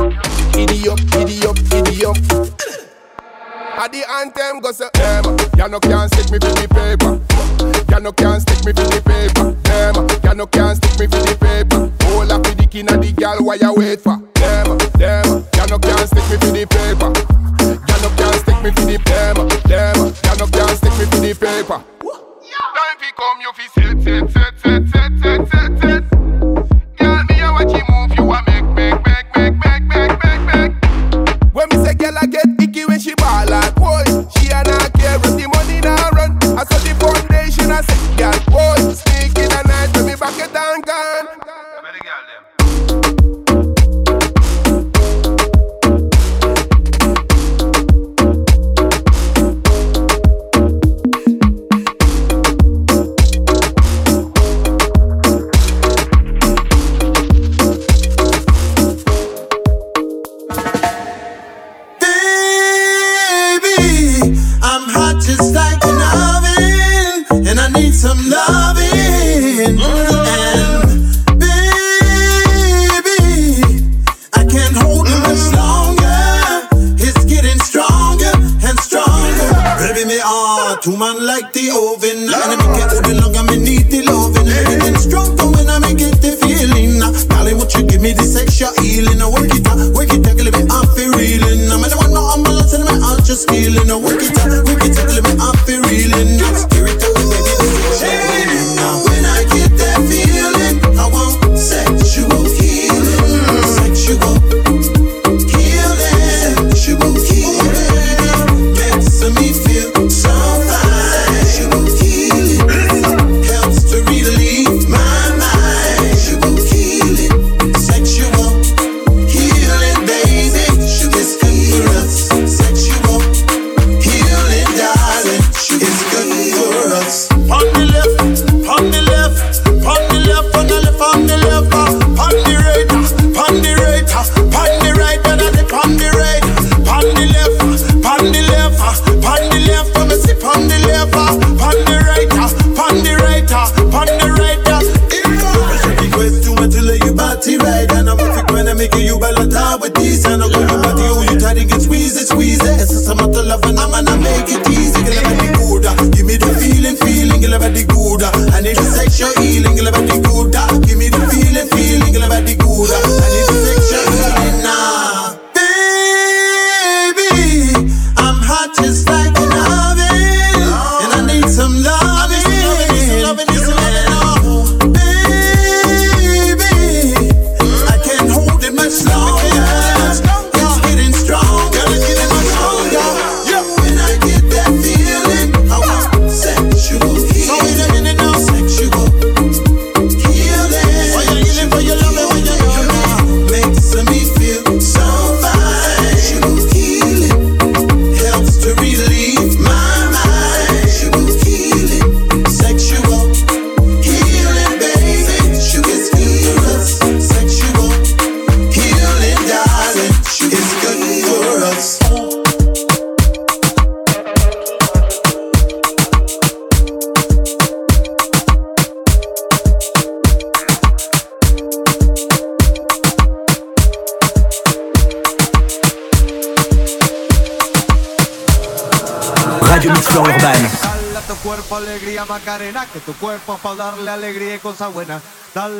Idiot, 0.56 1.00
idiot, 1.14 1.58
idiot. 1.72 2.16
At 3.76 3.92
the 3.92 4.02
anthem 4.08 4.60
go 4.60 4.72
say 4.72 4.88
them, 4.94 5.36
ya 5.58 5.66
no 5.66 5.78
can't 5.78 6.08
stick 6.14 6.30
me 6.30 6.38
for 6.38 6.54
the 6.56 6.66
paper. 6.72 7.20
Ya 7.90 7.98
no 7.98 8.12
can't 8.12 8.40
stick 8.40 8.64
me 8.64 8.72
for 8.72 8.88
the 8.88 9.02
paper. 9.04 9.52
Them, 9.66 10.08
ya 10.24 10.32
no 10.32 10.46
can't 10.46 10.76
stick 10.76 10.98
me 10.98 11.06
for 11.06 11.20
the 11.20 11.36
paper. 11.36 11.92
Hold 12.06 12.32
up 12.32 12.42
the 12.44 12.54
dick 12.54 12.74
inna 12.76 12.96
the 12.96 13.12
gal, 13.12 13.44
why 13.44 13.56
you 13.56 13.74
wait 13.74 14.00
for? 14.00 14.16
Them, 14.40 14.78
them, 14.96 15.44
ya 15.54 15.66
no 15.66 15.78
can't 15.78 16.08
stick 16.08 16.24
me 16.30 16.36
for 16.38 16.52
the 16.54 16.64
paper. 16.64 17.12
Ya 17.60 17.96
no 18.00 18.08
can't 18.16 18.40
stick 18.40 18.62
me 18.62 18.70
for 18.70 18.86
the 18.86 18.96
them, 19.04 19.36
them, 19.68 20.14
ya 20.22 20.34
no 20.38 20.46
can't 20.46 20.78
stick 20.78 20.94
me 20.96 21.04
for 21.04 21.20
the 21.20 21.34
paper. 21.34 21.93
Time 22.74 22.98
fi 22.98 23.12
come, 23.14 23.40
you 23.40 23.52
fi 23.54 23.68
set, 23.68 24.02
set, 24.02 24.30
set, 24.32 24.88
set, 24.88 25.12
set. 25.22 25.33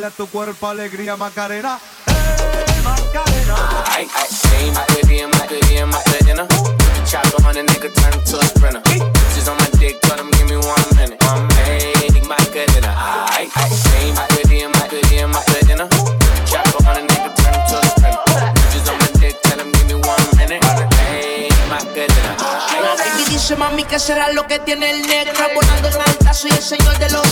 Dale 0.05 0.13
a 0.13 0.17
tu 0.19 0.29
cuerpo 0.29 0.69
alegría, 0.69 1.17
Macarena. 1.17 1.81
Eh, 2.09 2.13
hey, 2.13 2.83
Macarena. 2.83 3.57
I, 3.89 4.05
I, 4.05 4.27
she 4.29 4.71
my 4.71 4.85
baby 4.93 5.21
and 5.21 5.33
my 5.33 5.47
baby 5.47 5.79
and 5.79 5.91
my 5.91 5.99
Selena. 5.99 6.47
Chop 7.07 7.25
on 7.47 7.57
a 7.57 7.63
nigga, 7.63 7.89
turn 7.89 8.13
to 8.13 8.39
a 8.39 8.45
sprinter. 8.45 8.83
Bitches 8.83 9.49
on 9.51 9.57
my 9.57 9.67
dick, 9.79 9.99
tell 10.03 10.19
them 10.19 10.31
give 10.33 10.51
me 10.51 10.57
one 10.57 10.85
minute. 10.97 11.25
Um, 11.25 11.49
hey, 11.65 12.21
Macarena. 12.29 12.93
I, 12.95 13.49
I, 13.57 13.69
she 13.73 14.13
my 14.13 14.27
baby 14.37 14.65
and 14.65 14.75
my 14.75 14.89
baby 14.89 15.17
and 15.25 15.33
my 15.33 15.41
Selena. 15.41 15.89
Chop 16.45 16.69
on 16.85 16.99
a 16.99 17.01
nigga, 17.01 17.33
turn 17.41 17.55
to 17.55 17.77
a 17.81 17.87
sprinter. 17.89 18.53
Bitches 18.61 18.93
on 18.93 18.99
my 19.01 19.09
dick, 19.19 19.41
tell 19.41 19.57
them 19.57 19.73
give 19.73 19.87
me 19.87 19.95
one 19.95 20.37
minute. 20.37 20.63
Hey, 21.01 21.49
Macarena. 21.71 22.37
Baby, 22.99 23.25
dice 23.31 23.57
mami 23.57 23.85
que 23.85 23.99
será 23.99 24.31
lo 24.33 24.47
que 24.47 24.59
tiene 24.59 24.91
el 24.91 25.07
negro. 25.07 25.33
Abonando 25.43 25.89
el 25.89 25.97
altazo 25.97 26.49
y 26.49 26.51
el 26.51 26.63
señor 26.63 26.99
de 26.99 27.09
los 27.09 27.24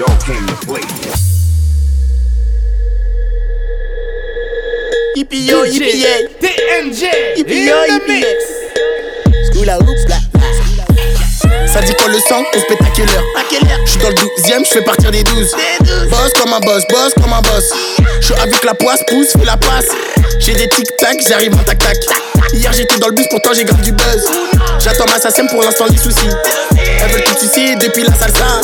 dog 0.00 0.18
came 0.24 0.46
to 0.46 0.56
play. 0.64 0.80
Yippee 5.14 5.44
yo, 5.44 5.64
yippee 5.64 6.00
yay. 6.00 6.26
DNG. 6.40 7.02
Yippee 7.36 7.66
yo, 7.66 7.76
yippee 7.84 8.20
yay. 8.22 8.36
School 9.50 9.68
out, 9.68 9.84
bla 10.06 10.16
Ça 11.66 11.82
dit 11.82 11.92
quoi 11.96 12.08
le 12.08 12.18
sang 12.18 12.42
On 12.54 12.58
se 12.58 12.64
pète 12.64 12.80
à 12.80 12.90
quelle 12.96 13.10
heure 13.10 13.24
À 13.36 13.42
quelle 13.50 13.68
heure 13.68 13.80
Je 13.84 13.90
suis 13.90 14.00
dans 14.00 14.08
le 14.08 14.14
12ème, 14.14 14.66
je 14.66 14.72
fais 14.72 14.80
partir 14.80 15.10
des 15.10 15.22
12. 15.22 15.54
Boss 16.08 16.32
comme 16.40 16.54
un 16.54 16.60
boss, 16.60 16.82
boss 16.88 17.12
comme 17.20 17.34
un 17.34 17.42
boss. 17.42 17.70
Je 18.20 18.24
suis 18.24 18.34
avec 18.40 18.64
la 18.64 18.72
poisse, 18.72 19.00
pousse, 19.06 19.32
fais 19.32 19.44
la 19.44 19.58
passe. 19.58 19.88
J'ai 20.38 20.54
des 20.54 20.68
tic-tac, 20.68 21.18
j'arrive 21.28 21.52
en 21.54 21.62
tac-tac. 21.62 21.98
Hier 22.54 22.72
j'étais 22.72 22.98
dans 22.98 23.08
le 23.08 23.14
bus, 23.14 23.26
pourtant 23.28 23.50
j'ai 23.52 23.64
grave 23.64 23.82
du 23.82 23.92
buzz. 23.92 24.30
J'attends 24.78 25.04
ma 25.12 25.20
SACEM 25.20 25.48
pour 25.48 25.62
l'instant, 25.62 25.84
les 25.90 25.98
soucis. 25.98 26.30
Elles 27.02 27.10
veulent 27.10 27.24
tout 27.24 27.44
ici 27.44 27.76
depuis 27.76 28.04
la 28.04 28.14
salsa. 28.14 28.62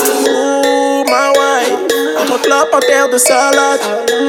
Entre 2.29 2.43
clopes 2.43 2.75
en 2.75 2.81
terre 2.81 3.09
de 3.09 3.19
salade. 3.19 3.81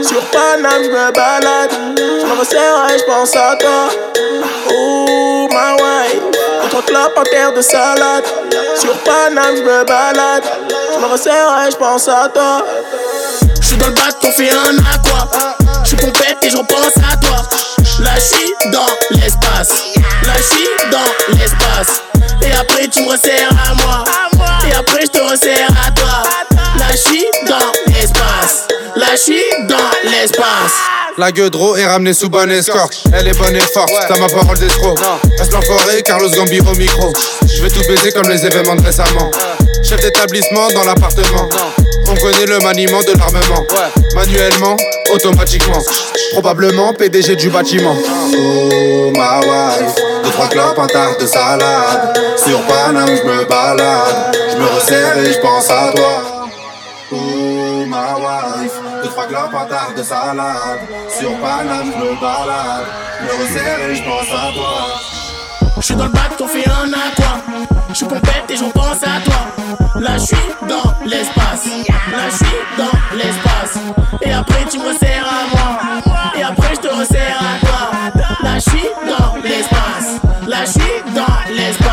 Sur 0.03 0.21
Paname, 0.25 0.83
je 0.83 1.11
balade. 1.11 1.71
Je 1.97 2.25
me 2.25 2.39
resserre 2.39 2.87
et 2.93 2.99
je 2.99 3.03
pense 3.05 3.35
à 3.35 3.55
toi. 3.55 3.89
Oh, 4.71 5.47
ma 5.51 5.73
wife. 5.73 6.21
Entre 6.63 6.85
clopes 6.85 7.17
en 7.17 7.23
terre 7.23 7.53
de 7.53 7.61
salade. 7.61 8.23
Sur 8.75 8.93
Paname, 8.99 9.55
je 9.55 9.83
balade. 9.85 10.43
Je 10.93 10.99
me 10.99 11.07
resserre 11.07 11.65
et 11.67 11.71
je 11.71 11.77
pense 11.77 12.07
à 12.07 12.29
toi. 12.31 12.63
Je 13.59 13.67
suis 13.67 13.77
dans 13.77 13.87
le 13.87 13.93
bac, 13.93 14.15
on 14.23 14.31
fait 14.31 14.51
un 14.51 14.77
aqua. 14.93 15.55
Je 15.83 15.87
suis 15.87 15.97
pompette 15.97 16.37
et 16.43 16.49
je 16.51 16.57
repense 16.57 16.97
à 17.11 17.17
toi. 17.17 17.37
La 17.99 18.15
chie 18.19 18.53
dans 18.71 18.85
l'espace. 19.09 19.85
La 20.23 20.35
chie 20.35 20.69
dans 20.91 21.35
l'espace. 21.35 22.03
Et 22.43 22.53
après 22.53 22.87
tu 22.87 23.01
me 23.01 23.09
resserres 23.09 23.49
à 23.67 23.73
moi. 23.73 24.03
Et 24.69 24.75
après 24.75 25.01
je 25.01 25.07
te 25.07 25.19
resserre 25.19 25.69
à 25.85 25.91
toi. 25.91 26.23
La 26.77 26.95
chie 26.95 27.25
dans 27.47 27.86
l'espace. 28.07 28.67
La 28.95 29.15
chie 29.15 29.43
dans 29.67 30.09
l'espace. 30.09 30.73
La 31.17 31.31
Gueudreau 31.31 31.75
est 31.75 31.85
ramenée 31.85 32.13
sous 32.13 32.29
bonne 32.29 32.51
escorte. 32.51 33.03
Elle 33.13 33.27
est 33.27 33.37
bonne 33.37 33.55
et 33.55 33.59
forte, 33.59 33.91
t'as 34.07 34.19
ma 34.19 34.27
parole 34.27 34.57
d'escroc. 34.59 34.99
Reste 35.37 35.51
l'enfoiré, 35.51 36.01
Carlos 36.03 36.29
Gambiro 36.29 36.73
micro. 36.75 37.11
Je 37.47 37.61
vais 37.63 37.69
tout 37.69 37.81
baiser 37.87 38.11
comme 38.11 38.29
les 38.29 38.45
événements 38.45 38.75
de 38.75 38.83
récemment. 38.83 39.31
Chef 39.83 39.99
d'établissement 40.01 40.69
dans 40.73 40.83
l'appartement. 40.83 41.49
On 42.07 42.15
connaît 42.15 42.45
le 42.45 42.59
maniement 42.59 43.01
de 43.01 43.17
l'armement. 43.17 43.65
Manuellement, 44.15 44.77
automatiquement. 45.13 45.81
Probablement 46.33 46.93
PDG 46.93 47.35
du 47.35 47.49
bâtiment. 47.49 47.95
Oh 48.37 49.11
ma 49.15 49.39
wife, 49.39 49.95
deux 50.23 50.31
trois 50.31 50.47
clopes, 50.47 50.79
un 50.79 50.87
tas 50.87 51.15
de 51.19 51.25
salade. 51.25 52.19
Sur 52.37 52.61
Paname, 52.67 53.07
je 53.07 53.23
me 53.23 53.45
balade. 53.45 54.37
Je 54.51 54.57
me 54.57 54.67
resserre 54.67 55.17
et 55.17 55.33
je 55.33 55.39
pense 55.39 55.69
à 55.69 55.91
toi. 55.95 56.36
Un 59.29 59.65
tas 59.65 59.93
de 59.95 60.03
salade. 60.03 60.79
Sur 61.09 61.37
Paname, 61.39 61.91
je 61.91 61.99
me 61.99 62.15
balade. 62.21 62.85
Me 63.21 63.43
resserre 63.43 63.89
et 63.89 63.95
je 63.95 64.03
pense 64.03 64.31
à 64.31 64.53
toi. 64.53 65.01
Je 65.75 65.81
suis 65.81 65.95
dans 65.95 66.05
le 66.05 66.11
bac, 66.11 66.31
on 66.39 66.47
fait 66.47 66.67
un 66.69 66.91
aqua. 66.93 67.41
Je 67.89 67.93
suis 67.93 68.05
pompette 68.05 68.49
et 68.49 68.55
j'en 68.55 68.69
pense 68.69 69.03
à 69.03 69.19
toi. 69.25 69.99
Là, 69.99 70.17
je 70.17 70.25
suis 70.27 70.37
dans 70.61 70.93
l'espace. 71.05 71.65
Là, 71.65 72.29
je 72.29 72.35
suis 72.37 72.57
dans 72.77 73.17
l'espace. 73.17 73.77
Et 74.21 74.31
après, 74.31 74.65
tu 74.71 74.79
me 74.79 74.87
resserres 74.87 75.27
à 75.27 75.55
moi. 75.55 75.79
Et 76.37 76.43
après, 76.43 76.75
je 76.75 76.87
te 76.87 76.93
resserre 76.93 77.39
à 77.39 77.65
toi. 77.65 78.23
Là, 78.43 78.55
je 78.55 78.69
suis 78.69 78.89
dans 79.05 79.35
l'espace. 79.43 80.21
Là, 80.47 80.57
je 80.65 80.71
suis 80.71 81.13
dans 81.13 81.53
l'espace. 81.53 81.86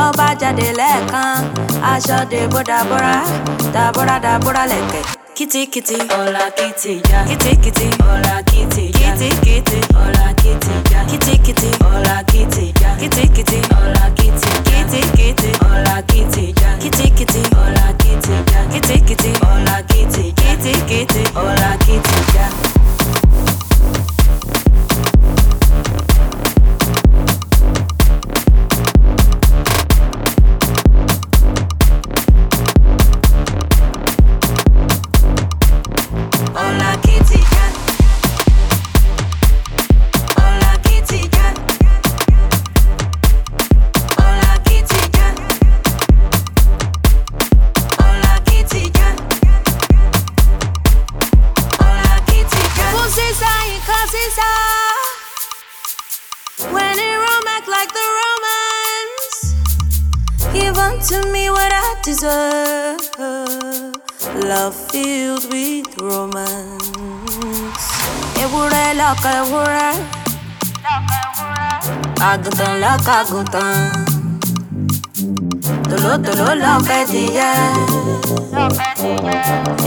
Tó 0.00 0.12
bá 0.18 0.28
jáde 0.40 0.68
lẹ́ẹ̀kan, 0.80 1.36
aṣọ 1.92 2.18
dèbò 2.30 2.60
dàbúrà, 2.70 3.14
dàbúrà 3.74 4.16
dàbúrà 4.24 4.62
lẹ̀kẹ̀. 4.72 5.02
Kìtìkìtì, 5.36 5.96
ọ̀la 6.20 6.44
kìtì 6.58 6.92
já. 7.10 7.20
Kìtìkìtì, 7.28 7.86
ọ̀la 8.12 8.34
kìtì 8.50 8.84
já. 9.00 9.10
Kìtìkìtì, 9.20 9.78
ọ̀la 10.04 10.26
kìtì 10.42 10.74
já. 10.90 11.00
Kìtìkìtì, 11.10 11.68
ọ̀la 11.92 12.16
kìtì 12.30 12.64
já. 12.80 12.90
Kìtìkìtì, 13.00 13.58
ọ̀la 13.80 14.04
kìtì 14.18 14.52
já. 14.60 14.70
Kìtìkìtì, 14.80 15.50
ọ̀la 15.70 15.96
kìtì 16.10 16.44
já. 16.60 16.70
Kìtìkìtì, 16.82 17.42
ọ̀la 17.62 17.86
kìtì 18.02 18.34
já. 18.50 18.60
Kìtìkìtì, 18.72 19.30
ọ̀la 19.52 19.76
kìtì 19.90 20.24
já. 20.38 20.50
Kìtìkìtì, 20.62 21.22
ọ̀la 21.44 21.70
kìtì 21.86 22.79
Unto 61.00 61.32
me 61.32 61.48
what 61.48 61.72
I 61.72 61.96
deserve. 62.02 63.00
Love 64.44 64.74
filled 64.90 65.44
with 65.52 65.88
romance. 65.98 67.86
Ewúrẹ́ 68.42 68.88
lọ́kọ̀ 69.00 69.32
ewúrẹ́. 69.40 69.92
àgùntàn 72.30 72.72
lọ́kọ̀ 72.82 73.14
àgùntàn 73.20 73.74
tòlótòló 75.90 76.48
lọ́kọ̀ 76.64 76.96
ẹ̀dìyẹ 77.02 77.50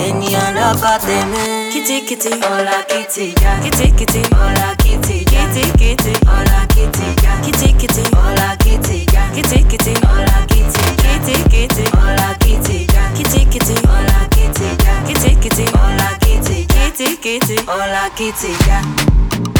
ènìyàn 0.05 0.49
lọ́kọ̀ 0.57 0.95
tèmi. 1.05 1.43
Kìtìkìtì 1.71 2.31
ọ̀la 2.53 2.77
kìtìjà 2.91 3.51
kìtìkìtì 3.63 4.21
ọ̀la 4.43 4.67
kìtìjà 4.83 5.41
kìtìkìtì 5.55 6.13
ọ̀la 6.37 6.59
kìtìjà 6.75 7.31
kìtìkìtì 7.45 8.03
ọ̀la 8.25 8.49
kìtìjà 8.63 9.23
kìtìkìtì 9.35 9.93
ọ̀la 10.15 10.35
kìtìjà 10.51 11.03
kìtìkìtì 11.03 11.83
ọ̀la 12.05 12.27
kìtìjà 12.43 13.03
kìtìkìtì 13.17 13.75
ọ̀la 13.95 14.17
kìtìjà 14.35 14.93
kìtìkìtì 15.07 15.65
ọ̀la 15.85 16.07
kìtìjà 16.23 16.83
kìtìkìtì 16.97 17.55
ọ̀la 17.77 18.03
kìtìjà. 18.17 18.77
Hola 19.37 19.52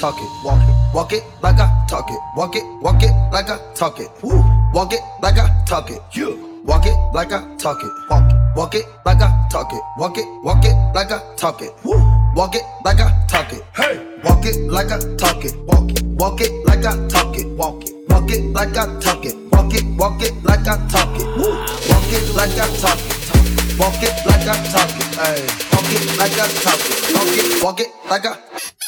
talk 0.00 0.16
it. 0.18 0.30
Walk 0.42 0.62
it. 0.62 0.94
Walk 0.94 1.12
it 1.12 1.22
like 1.42 1.60
I 1.60 1.84
talk 1.86 2.10
it. 2.10 2.18
Walk 2.34 2.56
it. 2.56 2.64
Walk 2.80 3.02
it 3.02 3.12
like 3.30 3.50
I 3.50 3.58
talk 3.74 4.00
it. 4.00 4.08
Woo. 4.22 4.42
Walk 4.72 4.94
it 4.94 5.00
like 5.20 5.36
I 5.36 5.46
talk 5.66 5.90
it. 5.90 6.00
You. 6.12 6.62
Walk 6.64 6.86
it 6.86 6.96
like 7.12 7.32
I 7.32 7.40
talk 7.58 7.82
it. 7.84 7.92
Walk 8.08 8.32
it. 8.32 8.36
Walk 8.56 8.74
it 8.74 8.86
like 9.04 9.20
I 9.20 9.48
talk 9.50 9.70
it. 9.72 9.82
Walk 9.98 10.16
it. 10.16 10.24
Walk 10.42 10.64
it 10.64 10.74
like 10.94 11.12
I 11.12 11.20
talk 11.36 11.60
it. 11.60 11.72
Woo. 11.84 12.00
Walk 12.34 12.54
it 12.54 12.62
like 12.82 12.98
I 12.98 13.26
talk 13.28 13.52
it. 13.52 13.62
Hey. 13.76 14.00
Walk 14.24 14.46
it 14.46 14.56
like 14.72 14.90
I 14.90 14.98
talk 15.16 15.44
it. 15.44 15.54
Walk 15.66 15.90
it. 15.90 16.02
Walk 16.16 16.40
it 16.40 16.52
like 16.64 16.84
I 16.86 17.08
talk 17.08 17.36
it. 17.36 17.46
Walk 17.58 17.84
it. 17.84 17.92
Walk 18.08 18.30
it 18.30 18.42
like 18.54 18.76
I 18.76 19.00
talk 19.00 19.24
it. 19.26 19.36
Walk 19.52 19.74
it. 19.74 19.84
Walk 19.98 20.22
it 20.22 20.32
like 20.42 20.66
I 20.66 20.88
talk 20.88 21.20
it. 21.20 21.26
Woo. 21.36 21.52
Walk 21.92 22.08
it 22.08 22.24
like 22.34 22.56
I 22.56 22.66
talk 22.80 22.96
it. 22.96 23.78
Walk 23.78 24.02
it 24.02 24.16
like 24.24 24.48
I 24.48 24.56
talk 24.72 24.96
it. 24.96 25.08
Hey. 25.20 25.44
Walk 25.76 25.92
it 25.92 26.02
like 26.16 26.32
I 26.32 26.48
talk 26.64 26.80
it. 26.88 27.14
Walk 27.14 27.36
it. 27.36 27.62
Walk 27.62 27.80
it 27.80 27.88
like 28.08 28.24
I. 28.24 28.79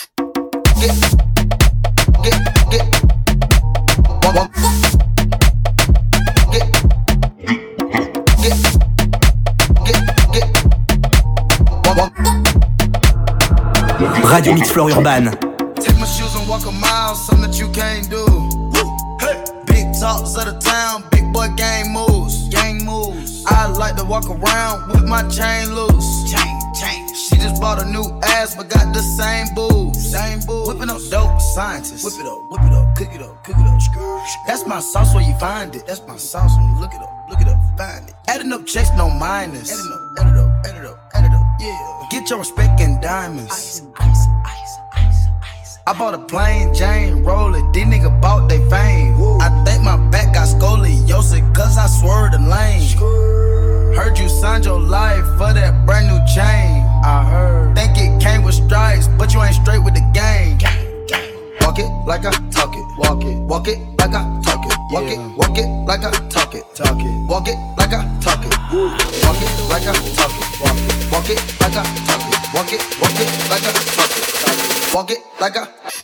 Radio 14.42 14.54
Mix 14.54 14.72
Floor 14.72 14.90
Urban. 14.90 15.26
Take 15.76 15.98
my 16.00 16.06
shoes 16.06 16.34
and 16.34 16.48
walk 16.48 16.66
a 16.66 16.72
mile, 16.72 17.14
something 17.14 17.48
that 17.48 17.60
you 17.60 17.70
can't 17.70 18.10
do. 18.10 18.26
Hey. 19.20 19.38
Big 19.66 19.94
talks 20.00 20.36
of 20.36 20.46
the 20.46 20.58
town, 20.58 21.04
big 21.12 21.32
boy 21.32 21.46
gang 21.54 21.92
moves. 21.92 22.48
Gang 22.48 22.84
moves. 22.84 23.44
I 23.46 23.68
like 23.68 23.94
to 23.98 24.04
walk 24.04 24.28
around 24.28 24.88
with 24.88 25.04
my 25.04 25.22
chain 25.28 25.72
loose. 25.72 26.32
Chain, 26.32 26.42
chain. 26.42 26.61
She 26.61 26.61
just 27.42 27.60
bought 27.60 27.82
a 27.82 27.84
new 27.84 28.06
ass, 28.22 28.54
but 28.54 28.70
got 28.70 28.94
the 28.94 29.02
same 29.02 29.52
boobs. 29.54 30.10
Same 30.10 30.40
boobs. 30.46 30.68
Whipping 30.68 30.90
up 30.90 31.00
dope 31.10 31.40
scientists. 31.40 32.04
Whip 32.04 32.14
it 32.14 32.26
up, 32.26 32.38
whip 32.50 32.62
it 32.62 32.72
up, 32.72 32.96
cook 32.96 33.14
it 33.14 33.22
up, 33.22 33.44
cook 33.44 33.56
it 33.58 33.66
up. 33.66 33.72
That's 34.46 34.66
my 34.66 34.80
sauce 34.80 35.14
where 35.14 35.24
you 35.24 35.34
find 35.38 35.74
it. 35.74 35.86
That's 35.86 36.06
my 36.06 36.16
sauce 36.16 36.52
when 36.56 36.68
you 36.68 36.80
look 36.80 36.94
it 36.94 37.02
up, 37.02 37.10
look 37.28 37.40
it 37.40 37.48
up, 37.48 37.58
find 37.76 38.08
it. 38.08 38.14
Adding 38.28 38.52
up 38.52 38.64
checks, 38.66 38.90
no 38.96 39.10
minus. 39.10 39.72
Adding 39.72 39.92
up, 39.92 40.18
add 40.18 40.26
it 40.32 40.38
up, 40.38 40.66
add 40.66 40.76
it 40.76 40.86
up, 40.86 41.10
add 41.14 41.24
it 41.24 41.34
up, 41.34 41.46
yeah. 41.60 42.08
Get 42.10 42.30
your 42.30 42.38
respect 42.38 42.80
in 42.80 43.00
diamonds. 43.00 43.50
Ice, 43.50 43.82
ice, 43.96 44.26
ice, 44.46 44.76
ice. 44.94 45.78
I 45.86 45.98
bought 45.98 46.14
a 46.14 46.18
plain 46.18 46.72
Jane 46.72 47.24
roller, 47.24 47.60
these 47.72 47.84
nigga 47.84 48.20
bought 48.20 48.48
they 48.48 48.58
fame. 48.70 49.16
I 49.40 49.50
think 49.64 49.82
my 49.82 49.96
back 50.10 50.32
got 50.34 50.46
scoliosis, 50.46 51.54
cause 51.54 51.76
I 51.76 51.86
swerved 51.86 52.34
the 52.34 52.38
lane. 52.38 53.61
Heard 53.94 54.18
you 54.18 54.28
signed 54.28 54.64
your 54.64 54.80
life 54.80 55.24
for 55.36 55.52
that 55.52 55.84
brand 55.84 56.08
new 56.08 56.18
chain. 56.34 56.82
I 57.04 57.24
heard. 57.24 57.76
Think 57.76 57.92
it 57.98 58.22
came 58.22 58.42
with 58.42 58.54
stripes, 58.54 59.06
but 59.18 59.34
you 59.34 59.42
ain't 59.42 59.54
straight 59.54 59.82
with 59.84 59.94
the 59.94 60.04
game. 60.12 60.58
Walk 61.60 61.78
it 61.78 61.90
like 62.06 62.24
I 62.24 62.32
talk 62.50 62.74
it. 62.74 62.84
Walk 62.98 63.22
it. 63.22 63.36
Walk 63.46 63.68
it 63.68 63.78
like 63.98 64.14
I 64.14 64.24
talk 64.42 64.64
it. 64.64 64.76
Walk 64.90 65.10
it. 65.10 65.18
Walk 65.36 65.58
it 65.58 65.68
like 65.86 66.04
I 66.04 66.10
talk 66.28 66.54
it. 66.54 66.64
Talk 66.74 66.98
it. 66.98 67.28
Walk 67.28 67.48
it 67.48 67.56
like 67.76 67.92
I 67.92 68.02
talk 68.20 68.44
it. 68.44 68.52
Walk 68.72 69.40
it 69.40 69.52
like 69.68 69.86
I 69.86 69.92
talk 70.16 70.32
it. 70.32 70.60
Walk 70.60 70.76
it. 70.76 71.12
Walk 71.12 71.28
it 71.28 71.38
like 71.60 71.76
I 71.76 71.84
talk 72.08 72.24
it. 72.26 72.54
Walk 72.54 72.72
it. 72.72 72.80
Walk 73.00 73.20
it 73.20 73.28
like 73.50 73.64
I 73.64 73.72
talk 73.92 74.12
it. 74.16 74.94
Walk 74.94 75.10
it 75.10 75.18
like 75.40 75.56
I 75.56 76.01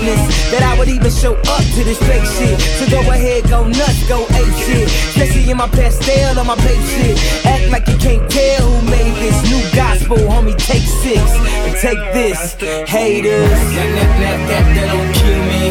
lateness. 0.00 0.50
That 0.50 0.62
I 0.62 0.78
would 0.78 0.88
even 0.88 1.10
show 1.10 1.34
up 1.34 1.64
to 1.76 1.80
this 1.84 1.98
fake 2.00 2.24
shit. 2.24 2.58
So 2.80 2.88
go 2.90 3.00
ahead, 3.10 3.48
go 3.48 3.66
nuts, 3.66 4.08
go 4.08 4.24
ape 4.34 4.56
shit. 4.66 4.88
Especially 5.14 5.50
in 5.50 5.56
my 5.56 5.68
pastel 5.68 6.38
on 6.38 6.46
my 6.46 6.56
babe 6.56 6.84
shit. 6.96 7.16
Act 7.46 7.70
like 7.70 7.86
you 7.88 7.96
can't 7.98 8.24
tell 8.30 8.68
who 8.68 8.90
made 8.90 9.14
this 9.20 9.36
new 9.48 9.62
gospel, 9.76 10.16
homie. 10.16 10.56
Take 10.56 10.82
six 10.82 11.20
and 11.20 11.74
take 11.76 12.00
this, 12.12 12.56
haters. 12.88 13.48
That, 13.48 13.90
that, 13.96 14.10
that, 14.20 14.38
that, 14.48 14.64
that 14.74 14.86
don't 14.90 15.12
kill 15.14 15.42
me, 15.46 15.62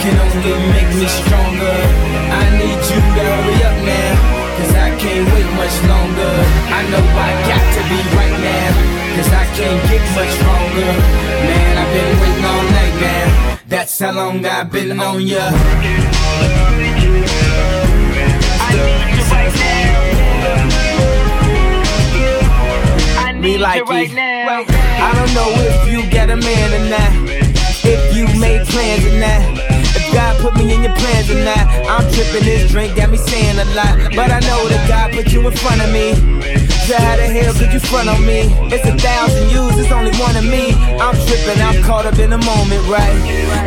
can 0.00 0.14
only 0.16 0.54
make 0.72 0.90
me 0.96 1.06
stronger. 1.06 1.76
I 2.32 2.44
need 2.56 2.80
you 2.88 3.00
to 3.00 3.22
hurry 3.22 3.58
up 3.68 3.78
now, 3.84 4.12
cause 4.56 4.72
I 4.74 4.88
can't 4.96 5.26
wait 5.32 5.50
much 5.60 5.76
longer. 5.84 6.32
I 6.72 6.80
know 6.88 7.04
I 7.04 7.30
got 7.48 7.64
to 7.76 7.80
be 7.90 7.98
right 8.16 8.36
now, 8.40 8.70
cause 9.16 9.30
I 9.32 9.44
can't 9.52 9.80
get 9.88 10.04
much 10.16 10.34
longer. 10.48 10.90
Man, 11.44 11.72
I've 11.76 11.90
been 11.92 12.12
waiting 12.20 12.44
all 12.44 12.64
night, 12.72 12.96
man. 13.00 13.61
That's 13.72 13.98
how 13.98 14.12
long 14.12 14.44
I've 14.44 14.70
been 14.70 15.00
on 15.00 15.22
ya. 15.22 15.40
I 15.40 15.48
need 16.76 17.00
you 17.00 17.24
right 19.32 19.48
now. 23.32 23.40
Me 23.40 23.56
like 23.56 23.80
it. 23.80 23.88
Right 23.88 24.12
now. 24.12 24.66
I 24.68 25.14
don't 25.16 25.32
know 25.32 25.48
if 25.56 25.90
you 25.90 26.04
got 26.10 26.28
a 26.28 26.36
man 26.36 26.74
or 26.76 26.84
not. 26.90 27.12
If 27.82 28.14
you 28.14 28.28
made 28.38 28.66
plans 28.68 29.06
or 29.06 29.18
not. 29.18 29.40
If 29.96 30.12
God 30.12 30.38
put 30.42 30.54
me 30.56 30.74
in 30.74 30.82
your 30.82 30.92
plans 30.92 31.30
or 31.30 31.42
not. 31.42 31.66
I'm 31.88 32.04
tripping 32.12 32.44
this 32.44 32.70
drink, 32.70 32.94
got 32.94 33.08
me 33.08 33.16
saying 33.16 33.58
a 33.58 33.64
lot. 33.74 33.96
But 34.14 34.30
I 34.30 34.40
know 34.40 34.68
that 34.68 34.86
God 34.86 35.12
put 35.14 35.32
you 35.32 35.48
in 35.48 35.56
front 35.56 35.80
of 35.80 35.90
me. 35.90 36.12
So 36.82 36.96
how 36.96 37.14
the 37.14 37.22
hell 37.22 37.54
could 37.54 37.72
you 37.72 37.78
front 37.78 38.08
on 38.08 38.26
me? 38.26 38.50
It's 38.74 38.84
a 38.84 38.96
thousand 38.98 39.50
yous, 39.50 39.78
it's 39.78 39.92
only 39.92 40.10
one 40.18 40.36
of 40.36 40.44
me. 40.44 40.74
I'm 40.98 41.14
tripping, 41.26 41.62
I'm 41.62 41.80
caught 41.82 42.06
up 42.06 42.18
in 42.18 42.30
the 42.30 42.38
moment, 42.38 42.82
right? 42.90 43.14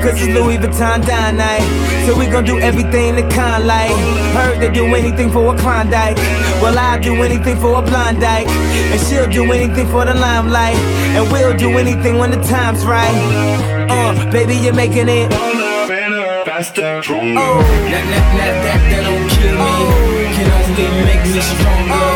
Cause 0.03 0.19
it's 0.21 0.33
Louis 0.35 0.57
Vuitton 0.57 0.99
dine 1.07 1.37
night. 1.37 1.63
So 2.05 2.17
we 2.17 2.27
gon' 2.27 2.43
do 2.43 2.59
everything 2.59 3.15
the 3.15 3.23
kind 3.29 3.65
like. 3.65 3.95
Heard 4.35 4.59
they 4.59 4.69
do 4.69 4.83
anything 4.93 5.31
for 5.31 5.55
a 5.55 5.57
Klondike. 5.57 6.17
Well, 6.61 6.77
I'll 6.77 6.99
do 6.99 7.15
anything 7.23 7.57
for 7.57 7.79
a 7.79 7.81
blind 7.81 8.19
dyke. 8.19 8.47
And 8.47 8.99
she'll 9.07 9.29
do 9.29 9.49
anything 9.51 9.87
for 9.87 10.03
the 10.03 10.13
limelight. 10.13 10.75
And 11.15 11.31
we'll 11.31 11.55
do 11.55 11.77
anything 11.77 12.17
when 12.17 12.31
the 12.31 12.41
time's 12.43 12.85
right. 12.85 13.15
Uh, 13.89 14.29
baby, 14.29 14.55
you're 14.55 14.73
making 14.73 15.07
it. 15.07 15.31
Faster, 16.45 17.01
stronger. 17.01 17.39
Oh, 17.39 17.59
that, 17.59 18.05
that, 18.11 18.25
that, 18.37 18.53
that, 18.65 18.79
that 18.91 19.03
don't 19.07 19.27
kill 19.33 19.55
me. 19.55 19.75
Can 20.35 20.47
only 20.51 21.05
make 21.05 21.23
me 21.33 21.41
stronger. 21.41 22.14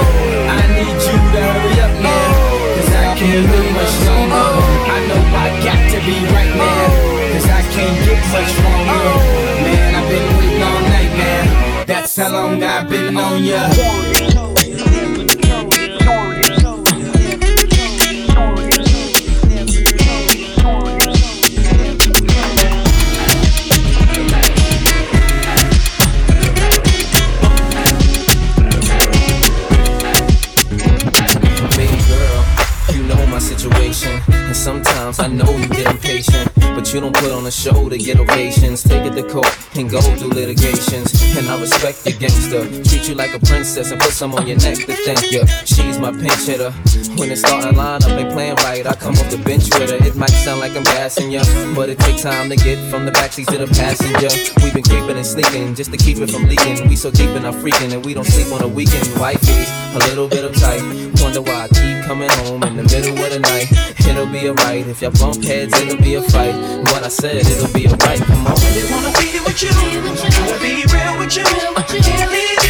Can't 3.19 3.73
much 3.73 3.95
longer. 4.07 4.47
I 4.87 4.99
know 5.07 5.21
I 5.35 5.47
got 5.67 5.81
to 5.91 5.99
be 6.07 6.17
right 6.31 6.55
now. 6.55 6.85
Cause 7.33 7.49
I 7.49 7.61
can't 7.75 7.99
get 8.07 8.21
much 8.31 8.51
longer. 8.63 9.03
Man, 9.65 9.95
I've 9.95 10.09
been 10.09 10.37
waiting 10.37 10.63
all 10.63 10.81
night, 10.87 11.11
man. 11.17 11.85
That's 11.85 12.15
how 12.15 12.31
long 12.31 12.63
I've 12.63 12.89
been 12.89 13.17
on 13.17 13.43
ya. 13.43 14.28
Situation. 33.59 34.21
And 34.29 34.55
sometimes 34.55 35.19
I 35.19 35.27
know 35.27 35.49
you 35.57 35.67
get 35.67 35.91
impatient. 35.91 36.48
But 36.79 36.93
you 36.93 37.01
don't 37.01 37.13
put 37.13 37.33
on 37.33 37.45
a 37.45 37.51
show 37.51 37.89
to 37.89 37.97
get 37.97 38.21
ovations. 38.21 38.83
Take 38.83 39.03
it 39.03 39.13
to 39.15 39.23
court 39.27 39.51
and 39.75 39.89
go 39.89 39.99
through 39.99 40.29
litigations. 40.29 41.11
And 41.35 41.45
I 41.49 41.59
respect 41.59 42.07
your 42.07 42.17
gangster. 42.17 42.63
Treat 42.87 43.05
you 43.09 43.15
like 43.15 43.33
a 43.33 43.39
princess 43.39 43.91
and 43.91 43.99
put 43.99 44.13
some 44.13 44.33
on 44.33 44.47
your 44.47 44.55
neck 44.59 44.77
to 44.87 44.93
thank 45.03 45.29
you. 45.29 45.45
She's 45.65 45.99
my 45.99 46.11
pinch 46.11 46.47
hitter. 46.47 46.71
When 47.19 47.31
it's 47.31 47.41
starting 47.41 47.75
line 47.75 48.01
up 48.01 48.11
ain't 48.11 48.31
playing 48.31 48.55
right, 48.63 48.87
I 48.87 48.95
come 48.95 49.11
off 49.15 49.29
the 49.29 49.39
bench 49.39 49.67
with 49.75 49.91
her. 49.91 50.07
It 50.07 50.15
might 50.15 50.29
sound 50.29 50.61
like 50.61 50.71
I'm 50.71 50.83
gassing 50.83 51.29
ya, 51.29 51.43
but 51.75 51.89
it 51.89 51.99
takes 51.99 52.21
time 52.21 52.47
to 52.47 52.55
get 52.55 52.79
from 52.89 53.05
the 53.05 53.11
backseat 53.11 53.47
to 53.47 53.57
the 53.57 53.67
passenger. 53.67 54.31
We've 54.63 54.73
been 54.73 54.83
creeping 54.83 55.17
and 55.17 55.25
sneaking 55.25 55.75
just 55.75 55.91
to 55.91 55.97
keep 55.97 56.19
it 56.19 56.31
from 56.31 56.47
leaking. 56.47 56.87
We 56.87 56.95
so 56.95 57.11
deep 57.11 57.35
in 57.35 57.43
our 57.43 57.51
freaking 57.51 57.91
and 57.91 58.05
we 58.05 58.13
don't 58.13 58.23
sleep 58.23 58.53
on 58.53 58.59
the 58.59 58.69
weekend. 58.69 59.03
Wifey's 59.19 59.67
a 59.95 59.99
little 60.07 60.29
bit 60.29 60.49
uptight. 60.49 60.79
Wonder 61.21 61.41
why 61.41 61.63
I 61.63 61.67
keep 61.67 62.07
coming 62.07 62.31
home 62.47 62.63
in 62.63 62.77
the 62.77 62.83
middle 62.83 63.19
of 63.19 63.31
the 63.33 63.39
night. 63.39 63.67
It'll 64.07 64.25
be 64.25 64.49
alright 64.49 64.87
if 64.87 65.01
y'all 65.01 65.11
bump 65.11 65.43
heads, 65.43 65.73
it'll 65.81 66.01
be 66.01 66.15
a 66.15 66.21
fight. 66.21 66.68
But 66.91 67.03
I 67.03 67.09
said 67.09 67.37
it'll 67.37 67.73
be 67.73 67.87
alright. 67.87 68.21
Come 68.21 68.47
on. 68.47 68.55
really 68.55 68.85
wanna 68.91 69.11
be 69.17 69.39
with 69.45 69.61
you. 69.63 69.73
Wanna 69.73 70.59
be 70.59 70.85
real 70.93 71.17
with 71.19 71.35
you. 71.35 71.43
Can't 72.01 72.31
leave 72.31 72.68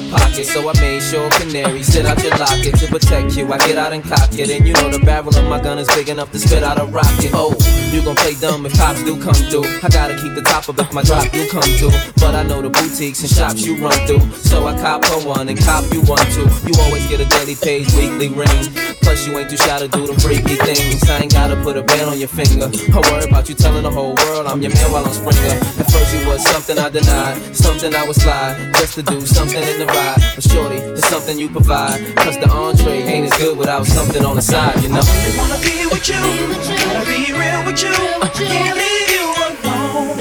of 0.00 0.10
pocket. 0.10 0.46
So 0.46 0.68
I 0.68 0.72
made 0.80 1.02
sure 1.02 1.28
canary 1.30 1.82
sit 1.82 2.06
out 2.06 2.22
your 2.22 2.36
locket 2.36 2.74
to 2.76 2.86
protect 2.88 3.36
you. 3.36 3.50
I 3.52 3.58
get 3.58 3.78
out 3.78 3.92
and 3.92 4.02
cock 4.02 4.32
it. 4.32 4.50
And 4.50 4.66
you 4.66 4.74
know 4.74 4.90
the 4.90 5.04
barrel 5.04 5.36
of 5.36 5.44
my 5.48 5.60
gun 5.60 5.78
is 5.78 5.88
big 5.94 6.08
enough 6.08 6.32
to 6.32 6.38
spit 6.38 6.62
out 6.62 6.80
a 6.80 6.84
rocket. 6.86 7.30
Oh, 7.34 7.54
you 7.92 8.02
gon' 8.02 8.16
play 8.16 8.34
dumb 8.34 8.64
if 8.66 8.72
cops 8.78 9.02
do 9.02 9.20
come 9.20 9.34
through. 9.34 9.64
I 9.82 9.88
gotta 9.88 10.14
keep 10.14 10.34
the 10.34 10.42
top 10.42 10.68
up 10.68 10.78
if 10.78 10.92
my 10.92 11.02
drop 11.02 11.30
do 11.30 11.48
come 11.48 11.66
through. 11.78 11.94
But 12.16 12.34
I 12.34 12.42
know 12.42 12.62
the 12.62 12.70
boutiques 12.70 13.20
and 13.20 13.30
shops 13.30 13.66
you 13.66 13.76
run 13.76 13.98
through. 14.06 14.22
So 14.32 14.66
I 14.66 14.78
cop 14.78 15.04
her 15.04 15.20
one 15.26 15.48
and 15.48 15.58
cop 15.58 15.84
you 15.92 16.00
one 16.02 16.24
too. 16.30 16.46
You 16.66 16.74
always 16.86 17.06
get 17.08 17.20
a 17.20 17.26
daily 17.26 17.56
page, 17.56 17.92
weekly 17.94 18.28
ring. 18.28 18.62
Plus 19.02 19.26
you 19.26 19.36
ain't 19.38 19.50
too 19.50 19.56
shy 19.56 19.78
to 19.78 19.88
do 19.88 20.06
the 20.06 20.14
freaky 20.20 20.56
things. 20.62 21.02
I 21.10 21.22
ain't 21.22 21.32
gotta 21.32 21.56
put 21.62 21.76
a 21.76 21.82
band 21.82 22.10
on 22.10 22.18
your 22.18 22.28
finger. 22.28 22.70
I 22.70 23.00
worry 23.10 23.24
about 23.24 23.48
you 23.48 23.54
telling 23.54 23.82
the 23.82 23.90
whole 23.90 24.14
world 24.22 24.46
I'm 24.46 24.62
your 24.62 24.72
man 24.72 24.92
while 24.92 25.04
I'm 25.04 25.12
Springer. 25.12 25.58
At 25.80 25.90
first 25.90 26.14
you 26.14 26.26
was 26.26 26.42
something 26.46 26.78
I 26.78 26.88
denied, 26.88 27.56
something 27.56 27.94
I 27.94 28.06
would 28.06 28.16
slide 28.16 28.72
just 28.74 28.94
to 28.94 29.02
do 29.02 29.20
something 29.26 29.62
in 29.62 29.78
the 29.80 29.86
ride. 29.86 30.20
But 30.34 30.44
shorty, 30.44 30.76
it's 30.76 31.08
something 31.08 31.38
you 31.38 31.48
provide. 31.48 31.98
Cause 32.16 32.38
the 32.38 32.48
entree 32.48 33.02
ain't 33.02 33.32
as 33.32 33.38
good 33.38 33.58
without 33.58 33.86
something 33.86 34.24
on 34.24 34.36
the 34.36 34.42
side, 34.42 34.80
you 34.82 34.88
know. 34.88 35.02
I 35.02 35.34
wanna 35.38 35.58
be 35.60 35.86
with 35.90 36.08
you, 36.08 36.20
wanna 36.86 37.04
be 37.04 37.32
real 37.32 37.64
with 37.66 37.79
you. 37.79 37.79
Can't 37.82 38.76
leave 38.76 39.08
you 39.08 39.34
alone. 39.64 40.19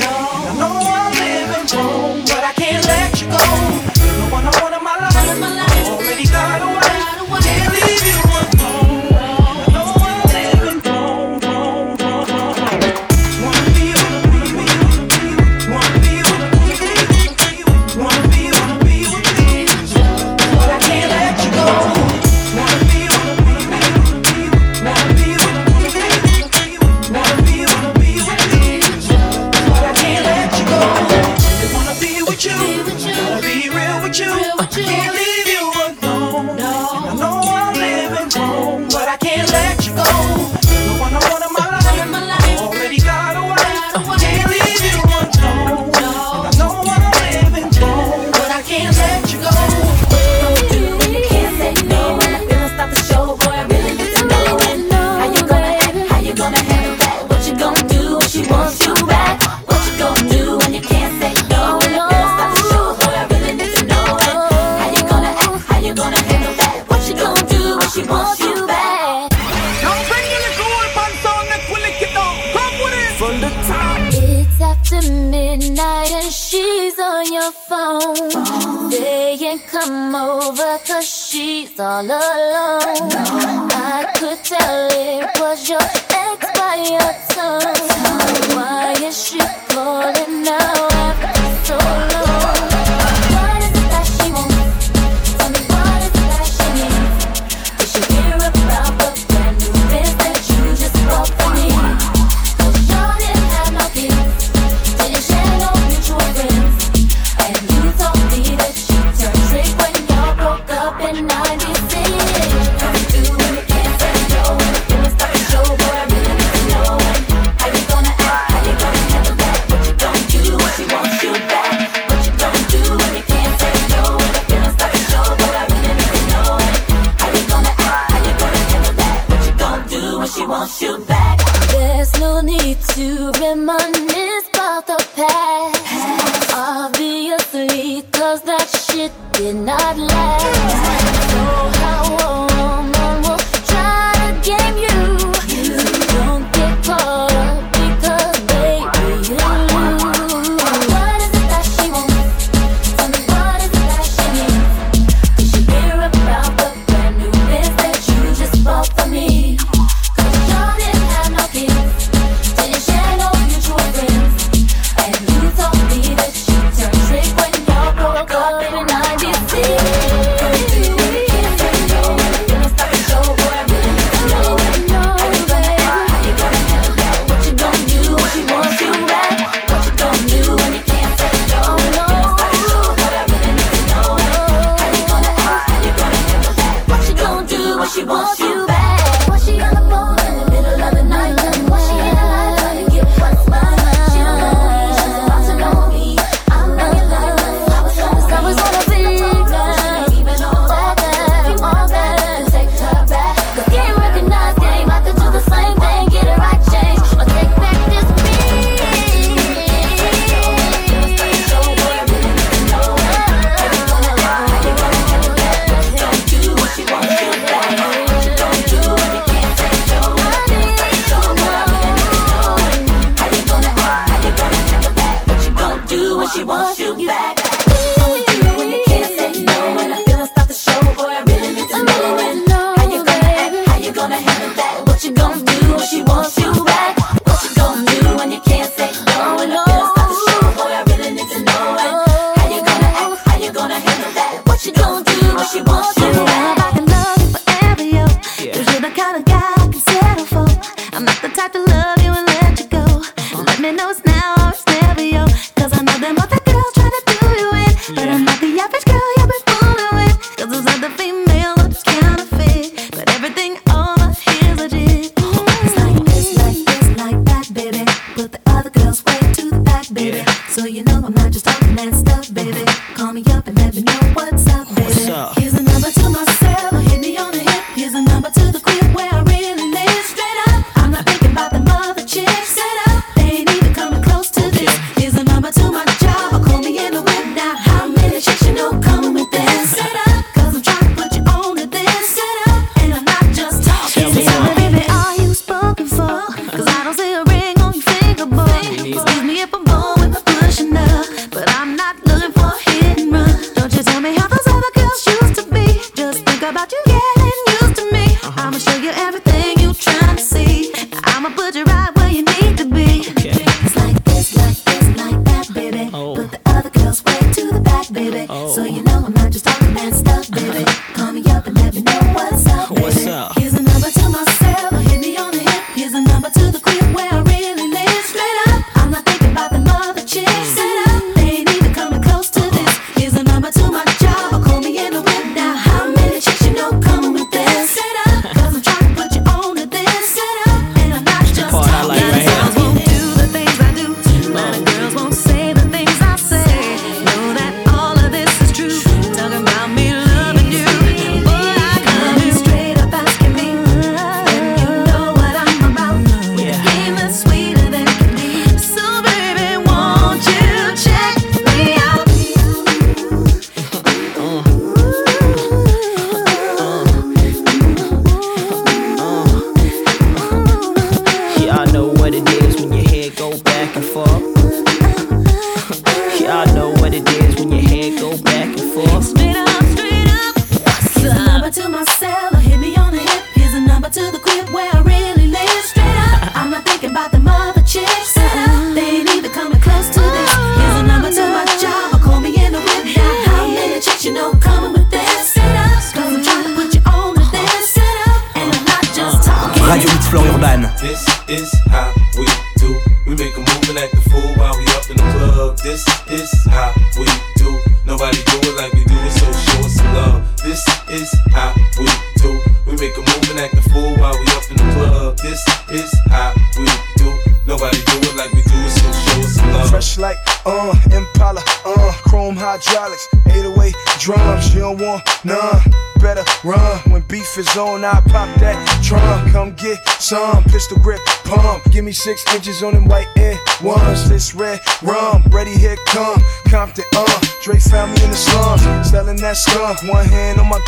36 431.99 432.33
inches 432.33 432.63
on 432.63 432.73
them 432.73 432.85
white 432.85 433.09
air 433.17 433.37
ones. 433.61 434.07
This 434.07 434.33
red 434.33 434.61
rum, 434.81 435.21
ready 435.31 435.51
here 435.51 435.75
come. 435.87 436.21
Compton, 436.47 436.85
uh. 436.95 437.21
Dre 437.43 437.59
found 437.59 437.91
me 437.91 438.03
in 438.05 438.11
the 438.11 438.15
slums, 438.15 438.89
selling 438.89 439.17
that 439.17 439.35
skunk. 439.35 439.83
One 439.83 440.05
hand 440.05 440.39
on 440.39 440.47
my, 440.47 440.61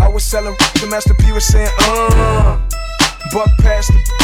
I 0.00 0.08
was 0.08 0.24
selling. 0.24 0.56
The 0.80 0.86
master 0.88 1.12
P 1.12 1.30
was 1.32 1.44
saying, 1.44 1.68
uh. 1.80 2.58
Buck 3.34 3.50
past 3.60 3.92
the. 3.92 4.22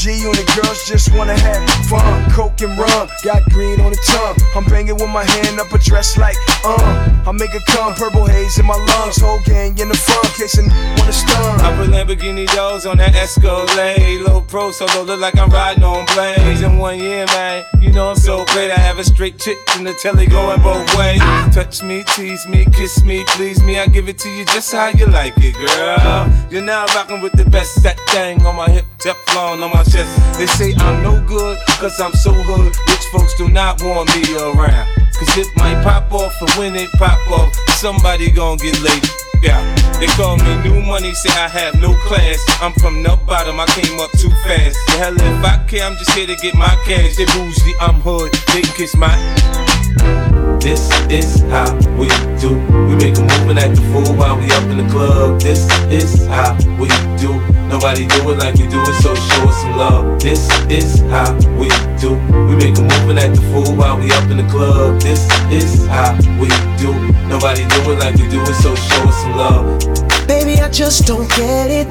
G 0.00 0.24
and 0.24 0.34
the 0.34 0.48
girls 0.56 0.88
just 0.88 1.12
wanna 1.12 1.38
have 1.38 1.68
fun. 1.84 2.30
Coke 2.30 2.62
and 2.62 2.72
rum, 2.78 3.06
got 3.22 3.44
green 3.50 3.78
on 3.82 3.90
the 3.90 4.00
tongue. 4.08 4.34
I'm 4.56 4.64
banging 4.64 4.94
with 4.94 5.10
my 5.10 5.24
hand 5.24 5.60
up 5.60 5.70
a 5.74 5.78
dress 5.78 6.16
like, 6.16 6.36
uh. 6.64 7.20
I 7.26 7.32
make 7.32 7.52
it 7.52 7.60
come, 7.66 7.92
purple 7.92 8.24
haze 8.24 8.58
in 8.58 8.64
my 8.64 8.76
lungs. 8.76 9.20
Whole 9.20 9.40
gang 9.44 9.76
in 9.76 9.88
the 9.88 9.94
front, 9.94 10.32
case 10.40 10.56
a 10.56 10.62
wanna 10.62 11.12
stun. 11.12 11.60
I 11.60 11.76
put 11.76 11.90
Lamborghini 11.90 12.46
doors 12.56 12.86
on 12.86 12.96
that 12.96 13.14
Escalade. 13.14 14.22
Low 14.22 14.40
pro 14.40 14.70
solo, 14.70 15.02
look 15.04 15.20
like 15.20 15.36
I'm 15.38 15.50
riding 15.50 15.84
on 15.84 16.06
blades. 16.14 16.62
In 16.62 16.78
one 16.78 16.98
year, 16.98 17.26
man, 17.26 17.66
you 17.82 17.92
know 17.92 18.08
I'm 18.08 18.16
so 18.16 18.46
great. 18.46 18.70
I 18.70 18.78
have 18.78 18.98
a 18.98 19.04
straight 19.04 19.38
chick 19.38 19.58
in 19.76 19.84
the 19.84 19.92
telly 19.92 20.26
going 20.26 20.62
both 20.62 20.96
ways. 20.96 21.20
Touch 21.54 21.82
me, 21.82 22.04
tease 22.04 22.48
me, 22.48 22.64
kiss 22.72 23.04
me, 23.04 23.22
please 23.36 23.62
me. 23.62 23.78
I 23.78 23.86
give 23.86 24.08
it 24.08 24.18
to 24.20 24.30
you 24.30 24.46
just 24.46 24.72
how 24.72 24.88
you 24.88 25.04
like 25.04 25.34
it, 25.36 25.54
girl. 25.56 26.32
You're 26.50 26.64
now 26.64 26.86
rocking 26.94 27.20
with 27.20 27.32
the 27.32 27.44
best. 27.44 27.82
That 27.82 28.00
thing 28.08 28.40
on 28.46 28.56
my 28.56 28.70
hip, 28.70 28.86
Teflon 28.96 29.62
on 29.62 29.70
my 29.70 29.82
They 29.92 30.46
say 30.46 30.72
I'm 30.78 31.02
no 31.02 31.20
good, 31.26 31.58
cause 31.80 32.00
I'm 32.00 32.12
so 32.12 32.32
hood. 32.32 32.74
Rich 32.88 33.06
folks 33.12 33.34
do 33.36 33.48
not 33.48 33.82
want 33.82 34.08
me 34.14 34.22
around. 34.38 34.86
Cause 35.18 35.36
it 35.36 35.48
might 35.56 35.82
pop 35.82 36.12
off, 36.12 36.32
and 36.40 36.50
when 36.52 36.76
it 36.76 36.90
pop 36.92 37.18
off, 37.30 37.52
somebody 37.70 38.30
gon' 38.30 38.56
get 38.58 38.80
laid. 38.80 39.04
Yeah, 39.42 39.60
they 39.98 40.06
call 40.06 40.36
me 40.36 40.62
new 40.62 40.80
money, 40.80 41.12
say 41.12 41.30
I 41.30 41.48
have 41.48 41.74
no 41.80 41.92
class. 42.06 42.38
I'm 42.62 42.72
from 42.74 43.02
the 43.02 43.18
bottom, 43.26 43.58
I 43.58 43.66
came 43.66 43.98
up 44.00 44.10
too 44.12 44.30
fast. 44.44 44.78
The 44.86 44.92
hell 44.96 45.14
if 45.14 45.44
I 45.44 45.62
care, 45.66 45.84
I'm 45.84 45.96
just 45.96 46.12
here 46.12 46.26
to 46.26 46.36
get 46.36 46.54
my 46.54 46.74
cash. 46.86 47.16
They 47.16 47.26
bougie, 47.26 47.74
I'm 47.80 48.00
hood, 48.00 48.32
they 48.54 48.62
kiss 48.62 48.96
my. 48.96 49.12
This 50.60 50.88
is 51.10 51.40
how 51.50 51.74
we 51.98 52.08
do. 52.38 52.56
We 52.86 52.94
make 52.96 53.18
a 53.18 53.22
move 53.22 53.50
and 53.50 53.58
act 53.58 53.76
the 53.76 53.82
fool 53.92 54.14
while 54.14 54.38
we 54.38 54.46
up 54.52 54.64
in 54.70 54.76
the 54.78 54.88
club. 54.88 55.40
This 55.40 55.66
is 55.90 56.26
how 56.28 56.54
we 56.78 56.88
do. 57.18 57.59
Nobody 57.70 58.04
do 58.04 58.28
it 58.30 58.38
like 58.38 58.56
we 58.56 58.66
do 58.66 58.82
it, 58.82 58.94
so 59.00 59.14
show 59.14 59.44
us 59.44 59.62
some 59.62 59.76
love. 59.76 60.20
This 60.20 60.50
is 60.68 61.00
how 61.02 61.32
we 61.56 61.68
do. 62.00 62.14
We 62.48 62.56
make 62.56 62.76
a 62.76 62.82
move 62.82 63.08
and 63.08 63.18
act 63.18 63.36
the 63.36 63.42
fool 63.52 63.76
while 63.76 63.96
we 63.96 64.10
up 64.10 64.28
in 64.28 64.38
the 64.38 64.48
club. 64.50 65.00
This 65.00 65.22
is 65.52 65.86
how 65.86 66.16
we 66.40 66.48
do. 66.82 66.92
Nobody 67.28 67.62
do 67.68 67.92
it 67.92 67.98
like 68.00 68.16
we 68.16 68.28
do 68.28 68.42
it, 68.42 68.54
so 68.54 68.74
show 68.74 69.02
us 69.04 69.16
some 69.22 69.36
love. 69.36 70.26
Baby, 70.26 70.60
I 70.60 70.68
just 70.68 71.06
don't 71.06 71.28
get 71.30 71.70
it. 71.70 71.90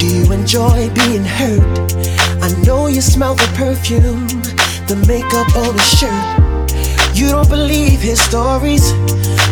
Do 0.00 0.06
you 0.06 0.32
enjoy 0.32 0.90
being 0.90 1.24
hurt? 1.24 1.62
I 2.42 2.50
know 2.66 2.88
you 2.88 3.00
smell 3.00 3.36
the 3.36 3.46
perfume, 3.54 4.26
the 4.88 4.96
makeup 5.06 5.54
on 5.56 5.74
his 5.74 5.98
shirt. 5.98 6.37
You 7.18 7.30
don't 7.30 7.48
believe 7.48 8.00
his 8.00 8.20
stories. 8.20 8.92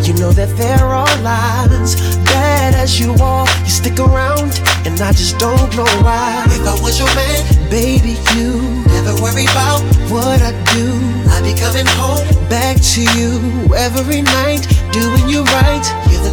You 0.07 0.15
know 0.15 0.31
that 0.31 0.55
they're 0.57 0.95
all 0.95 1.11
lies. 1.27 1.97
Bad 2.31 2.77
as 2.77 3.01
you 3.01 3.11
are, 3.21 3.45
you 3.65 3.71
stick 3.71 3.99
around, 3.99 4.63
and 4.87 4.95
I 5.01 5.11
just 5.11 5.37
don't 5.41 5.75
know 5.75 5.91
why. 5.99 6.47
If 6.47 6.63
I 6.63 6.79
was 6.81 7.01
your 7.01 7.13
man, 7.19 7.43
baby, 7.69 8.15
you 8.39 8.63
never 8.87 9.21
worry 9.21 9.51
about 9.51 9.83
what 10.15 10.39
I 10.43 10.55
do. 10.79 10.95
I 11.27 11.43
be 11.43 11.59
coming 11.59 11.91
home 11.99 12.23
back 12.49 12.79
to 12.95 13.03
you 13.19 13.75
every 13.75 14.23
night, 14.23 14.63
doing 14.93 15.29
you 15.29 15.43
right. 15.59 15.83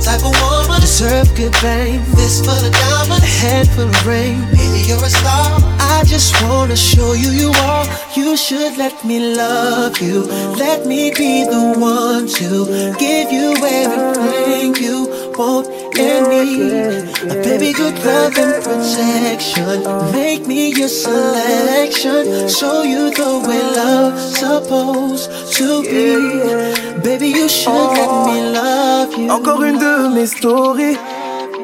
The 0.03 0.09
type 0.09 0.25
of 0.25 0.35
woman 0.41 0.81
deserve 0.81 1.33
good 1.33 1.55
fame. 1.55 2.03
This 2.15 2.43
full 2.43 2.51
of 2.51 2.73
diamonds, 2.73 3.23
a 3.23 3.25
head 3.25 3.69
full 3.69 3.87
of 3.87 4.05
rain. 4.05 4.41
Baby, 4.51 4.83
you're 4.85 5.01
a 5.01 5.09
star. 5.09 5.47
I 5.79 6.03
just 6.05 6.35
wanna 6.43 6.75
show 6.75 7.13
you 7.13 7.31
you 7.31 7.51
are. 7.71 7.85
You 8.13 8.35
should 8.35 8.75
let 8.77 9.05
me 9.05 9.33
love 9.33 10.01
you. 10.01 10.23
Let 10.59 10.85
me 10.85 11.11
be 11.15 11.45
the 11.45 11.79
one 11.79 12.27
to 12.27 12.93
give 12.99 13.31
you 13.31 13.55
everything 13.55 14.75
you 14.75 15.07
want 15.37 15.67
and 15.97 16.27
need. 16.27 17.31
A 17.31 17.35
baby, 17.41 17.71
good 17.71 17.97
love 18.03 18.37
and 18.37 18.61
protection. 18.61 19.83
Make 20.11 20.45
me 20.45 20.73
your 20.75 20.89
selection. 20.89 22.49
Show 22.49 22.83
you 22.83 23.09
the 23.09 23.31
way 23.47 23.61
love's 23.79 24.37
supposed 24.37 25.31
to 25.55 25.81
be. 25.83 27.01
Baby, 27.01 27.29
you 27.29 27.47
should 27.47 27.71
let 27.71 28.11
me 28.27 28.51
love 28.51 29.17
you. 29.17 29.31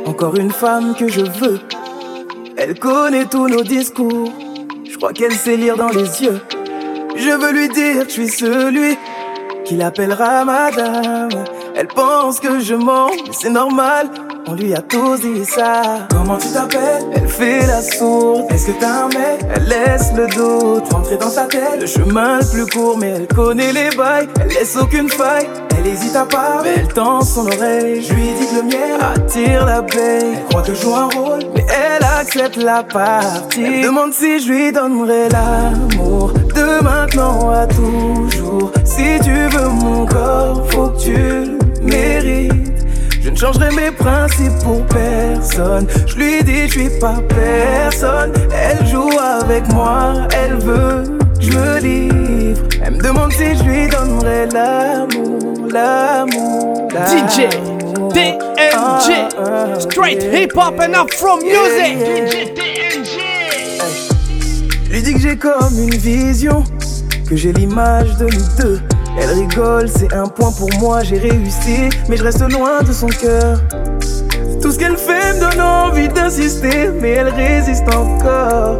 Encore 0.06 0.36
une 0.36 0.50
femme 0.50 0.96
que 0.96 1.08
je 1.08 1.22
veux. 1.22 1.60
Elle 2.58 2.80
connaît 2.80 3.26
tous 3.26 3.48
nos 3.48 3.64
discours. 3.64 4.32
Je 4.90 4.98
crois 4.98 5.14
qu'elle 5.14 5.34
sait 5.34 5.56
lire 5.56 5.78
dans 5.78 5.90
les 5.90 6.24
yeux. 6.24 6.42
Je 7.16 7.30
veux 7.30 7.52
lui 7.52 7.70
dire 7.70 8.04
que 8.04 8.06
je 8.06 8.14
suis 8.14 8.30
celui 8.30 8.98
qui 9.66 9.76
l'appellera 9.76 10.46
madame. 10.46 11.30
Elle 11.76 11.88
pense 11.88 12.40
que 12.40 12.60
je 12.60 12.74
mens, 12.74 13.12
mais 13.12 13.34
c'est 13.34 13.52
normal. 13.52 14.10
On 14.52 14.56
lui 14.56 14.74
a 14.74 14.82
tous 14.82 15.22
dit 15.22 15.46
ça. 15.46 16.08
Comment 16.10 16.38
tu 16.38 16.48
t'appelles? 16.48 17.06
Elle 17.14 17.28
fait 17.28 17.68
la 17.68 17.84
sourde. 17.84 18.46
Est-ce 18.50 18.66
que 18.66 18.72
t'as 18.80 19.04
un 19.04 19.08
mec? 19.10 19.46
Elle 19.54 19.66
laisse 19.66 20.12
le 20.16 20.26
doute 20.26 20.92
rentrer 20.92 21.18
dans 21.18 21.30
sa 21.30 21.44
tête. 21.44 21.80
Le 21.80 21.86
chemin 21.86 22.40
le 22.40 22.52
plus 22.52 22.66
court, 22.66 22.98
mais 22.98 23.10
elle 23.10 23.28
connaît 23.28 23.72
les 23.72 23.96
bails. 23.96 24.28
Elle 24.42 24.48
laisse 24.48 24.76
aucune 24.76 25.08
faille. 25.08 25.48
Elle 25.78 25.86
hésite 25.86 26.16
à 26.16 26.26
part, 26.26 26.62
mais 26.64 26.74
elle 26.78 26.88
tend 26.88 27.22
son 27.22 27.46
oreille. 27.46 28.02
Je 28.02 28.12
lui 28.12 28.24
dis 28.24 28.48
que 28.48 28.56
le 28.56 28.64
miel 28.64 29.00
attire 29.00 29.68
l'abeille. 29.68 30.34
Elle 30.34 30.46
croit 30.46 30.64
que 30.64 30.74
je 30.74 30.82
joue 30.82 30.96
un 30.96 31.10
rôle, 31.10 31.42
mais 31.54 31.66
elle 31.70 32.04
accepte 32.04 32.58
la 32.58 32.82
partie. 32.82 33.64
Elle 33.64 33.84
demande 33.84 34.14
si 34.14 34.40
je 34.40 34.52
lui 34.52 34.72
donnerai 34.72 35.30
l'amour 35.30 36.34
de 36.34 36.84
maintenant 36.84 37.52
à 37.52 37.68
toujours. 37.68 38.72
Si 38.84 39.20
tu 39.24 39.32
veux 39.32 39.70
mon 39.70 40.08
corps, 40.08 40.66
faut 40.72 40.88
que 40.88 41.00
tu 41.00 41.14
le 41.14 41.60
mérites. 41.84 42.69
Je 43.22 43.30
ne 43.30 43.36
changerai 43.36 43.70
mes 43.76 43.92
principes 43.92 44.58
pour 44.64 44.86
personne. 44.86 45.88
Je 46.08 46.16
lui 46.16 46.44
dis, 46.44 46.68
je 46.68 46.80
suis 46.80 47.00
pas 47.00 47.22
personne. 47.28 48.32
Elle 48.54 48.86
joue 48.88 49.12
avec 49.20 49.68
moi, 49.74 50.28
elle 50.32 50.56
veut 50.56 51.04
que 51.38 51.42
je 51.42 51.52
me 51.52 51.80
livre. 51.80 52.62
Elle 52.84 52.96
me 52.96 53.02
demande 53.04 53.32
si 53.34 53.56
je 53.56 53.64
lui 53.64 53.88
donnerai 53.88 54.48
l'amour, 54.48 55.68
l'amour. 55.72 56.88
DJ 56.92 57.42
l'amour. 57.54 58.14
DNG 58.14 59.80
Straight 59.80 60.24
hip 60.24 60.56
hop 60.56 60.80
and 60.80 60.94
afro 60.94 61.38
music 61.38 61.98
Je 64.86 64.92
lui 64.92 65.02
dis 65.04 65.14
que 65.14 65.20
j'ai 65.20 65.38
comme 65.38 65.78
une 65.78 65.96
vision, 65.96 66.64
que 67.28 67.36
j'ai 67.36 67.54
l'image 67.54 68.18
de 68.18 68.26
nous 68.26 68.58
deux. 68.58 68.82
Elle 69.18 69.30
rigole, 69.32 69.90
c'est 69.90 70.14
un 70.14 70.28
point 70.28 70.52
pour 70.52 70.70
moi, 70.80 71.04
j'ai 71.04 71.18
réussi, 71.18 71.90
mais 72.08 72.18
je 72.18 72.24
reste 72.24 72.42
loin 72.52 72.82
de 72.84 72.92
son 72.92 73.08
cœur. 73.08 73.60
Tout 74.62 74.72
ce 74.72 74.80
qu'elle 74.80 74.98
fait 74.98 75.34
me 75.34 75.40
donne 75.40 75.62
envie 75.62 76.10
d'insister, 76.10 76.90
mais 77.02 77.12
elle 77.12 77.30
résiste 77.30 77.88
encore. 77.96 78.78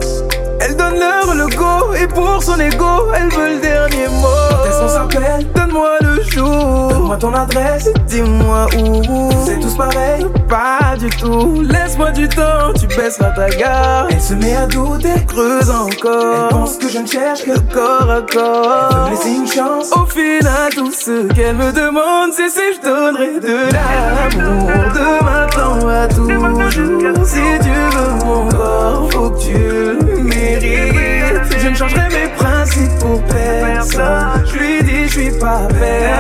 Elle 0.62 0.76
donne 0.76 1.00
leur 1.00 1.34
le 1.34 1.48
go, 1.56 1.94
et 1.94 2.08
pour 2.08 2.44
son 2.44 2.60
ego, 2.60 3.12
elle 3.16 3.30
veut 3.30 3.56
le 3.56 3.62
dernier 3.62 4.08
mot. 4.08 4.28
Quand 4.50 4.86
on 4.86 4.90
s'appelle, 4.90 5.48
donne-moi 5.56 5.98
le 6.02 6.22
jour. 6.24 6.90
Donne-moi 6.90 7.18
ton 7.18 7.34
adresse, 7.34 7.90
dis-moi 8.08 8.68
où. 8.78 9.30
C'est 9.46 9.60
tous 9.60 9.76
pareil, 9.76 10.26
pas 10.48 10.98
du 10.98 11.10
tout. 11.10 11.62
Laisse-moi 11.62 12.12
du 12.12 12.28
temps, 12.28 12.74
tu 12.80 12.88
baisseras 12.88 13.32
ta 13.32 13.50
garde. 13.50 14.08
Elle 14.12 14.22
se 14.22 14.34
met 14.34 14.56
à 14.56 14.66
douter, 14.66 15.26
creuse 15.28 15.70
encore. 15.70 16.50
Elle 16.50 16.50
pense 16.50 16.78
que 16.78 16.90
je 16.90 17.00
ne 17.00 17.08
cherche 17.08 17.44
que 17.44 17.58
corps 17.74 18.10
à 18.10 18.22
corps. 18.22 18.90
Elle 18.92 18.98
veut 18.98 19.06
me 19.06 19.10
laisser 19.12 19.30
une 19.30 19.48
chance. 19.48 19.92
Au 19.96 20.06
final, 20.06 20.74
tout 20.76 20.92
ce 20.92 21.32
qu'elle 21.34 21.56
me 21.56 21.72
demande, 21.72 22.32
c'est 22.36 22.50
si 22.50 22.60
je 22.76 22.82
donnerai 22.82 23.40
de 23.40 23.72
l'amour. 23.74 24.70
De 24.94 25.24
maintenant 25.24 25.88
à 25.88 26.08
toujours. 26.08 27.26
Si 27.26 27.40
tu 27.62 27.70
veux 27.70 28.26
mon 28.26 28.50
corps, 28.50 29.10
faut 29.12 29.30
que 29.32 29.40
tu 29.40 29.79
Je 30.62 31.70
ne 31.70 31.76
changerai 31.76 32.10
mes 32.10 32.28
principes 32.36 33.00
pour 33.00 33.22
personne. 33.24 34.46
Je 34.46 34.58
lui 34.58 34.84
dis, 34.84 35.04
je 35.06 35.10
suis 35.10 35.32
pas 35.40 35.68
personne. 35.70 36.19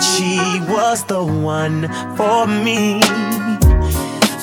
that 0.00 0.16
she 0.16 0.60
was 0.72 1.04
the 1.04 1.22
one 1.22 1.82
for 2.16 2.46
me. 2.46 3.00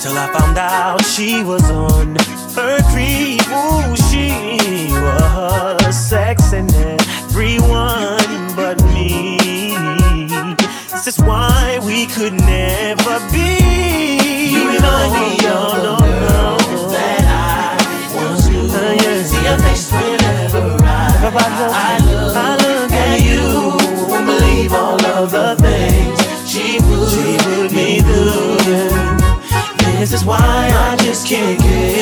Till 0.02 0.16
I 0.18 0.30
found 0.38 0.58
out 0.58 1.04
she 1.04 1.44
was 1.44 1.64
on 1.70 2.16
her 2.56 2.78
creep. 2.92 3.42
Ooh, 3.50 3.96
she 4.10 4.90
was 4.92 5.96
sexing 5.96 6.70
everyone 6.74 8.56
but 8.56 8.78
me. 8.94 9.38
This 10.92 11.08
is 11.08 11.20
why 11.20 11.80
we 11.84 12.06
could 12.06 12.34
never 12.34 13.20
be. 13.32 14.52
You 14.54 14.70
and 14.70 14.86
I, 14.86 15.38
no, 15.42 15.58
no, 15.86 15.98
no. 15.98 16.58
That 16.94 17.26
I 17.26 18.16
want 18.16 18.44
to 18.44 18.60
Uh, 18.60 18.94
yeah. 18.94 19.24
See 19.24 19.44
your 19.44 19.58
face 19.60 19.92
whenever 19.92 20.78
I, 20.84 20.96
I, 21.34 22.00
I 22.02 22.07
is 30.18 30.26
why 30.26 30.38
I 30.38 30.96
just 30.98 31.28
can't 31.28 31.60
get 31.60 31.97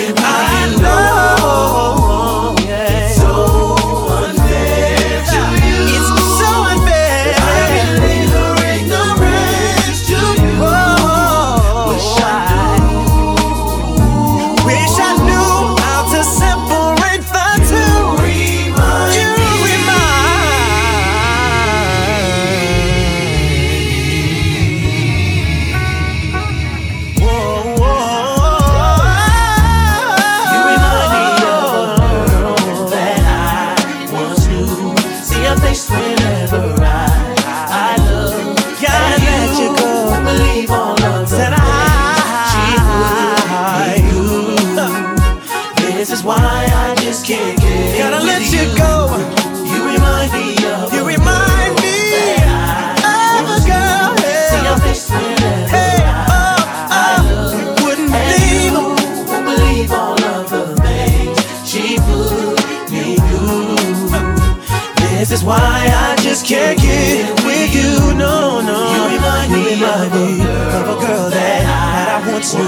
can't 66.45 66.79
get 66.79 67.43
with 67.43 67.73
you. 67.73 68.13
No, 68.13 68.61
no. 68.61 68.77
You 68.93 69.15
remind 69.15 69.51
me, 69.51 69.73
remind 69.73 70.13
me 70.13 70.41
of 70.77 70.85
a 70.93 70.97
girl 71.01 71.29
that, 71.31 71.61
that 71.65 72.23
I 72.23 72.31
once 72.31 72.53
knew. 72.53 72.61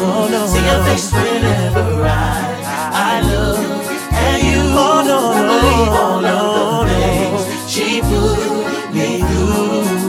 Oh 0.00 0.28
no, 0.30 0.46
see 0.46 0.64
your 0.64 0.82
face 0.84 1.12
whenever 1.12 2.04
I 2.04 2.56
I 2.90 3.20
look 3.20 3.58
at 4.12 4.42
you. 4.42 4.62
Oh 4.72 5.04
no, 5.04 5.20
no, 5.44 6.20
no, 6.24 6.88
things 6.88 7.70
She 7.70 8.00
put 8.00 8.94
me 8.94 9.20
through. 9.20 10.08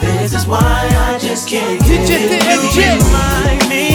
This 0.00 0.34
is 0.34 0.46
why 0.46 0.60
I 0.60 1.18
just 1.18 1.48
can't 1.48 1.80
get 1.80 2.00
with 2.00 2.76
you. 2.76 2.82
You 2.82 2.98
remind 2.98 3.68
me. 3.70 3.87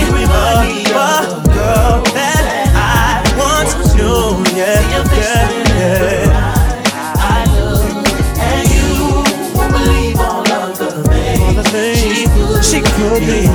she 12.73 12.81
could 12.81 13.19
be. 13.19 13.45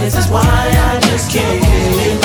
This 0.00 0.16
is 0.16 0.28
why 0.28 0.42
I 0.42 0.98
just 1.00 1.30
can't 1.30 1.62
get 1.62 2.14
it. 2.14 2.19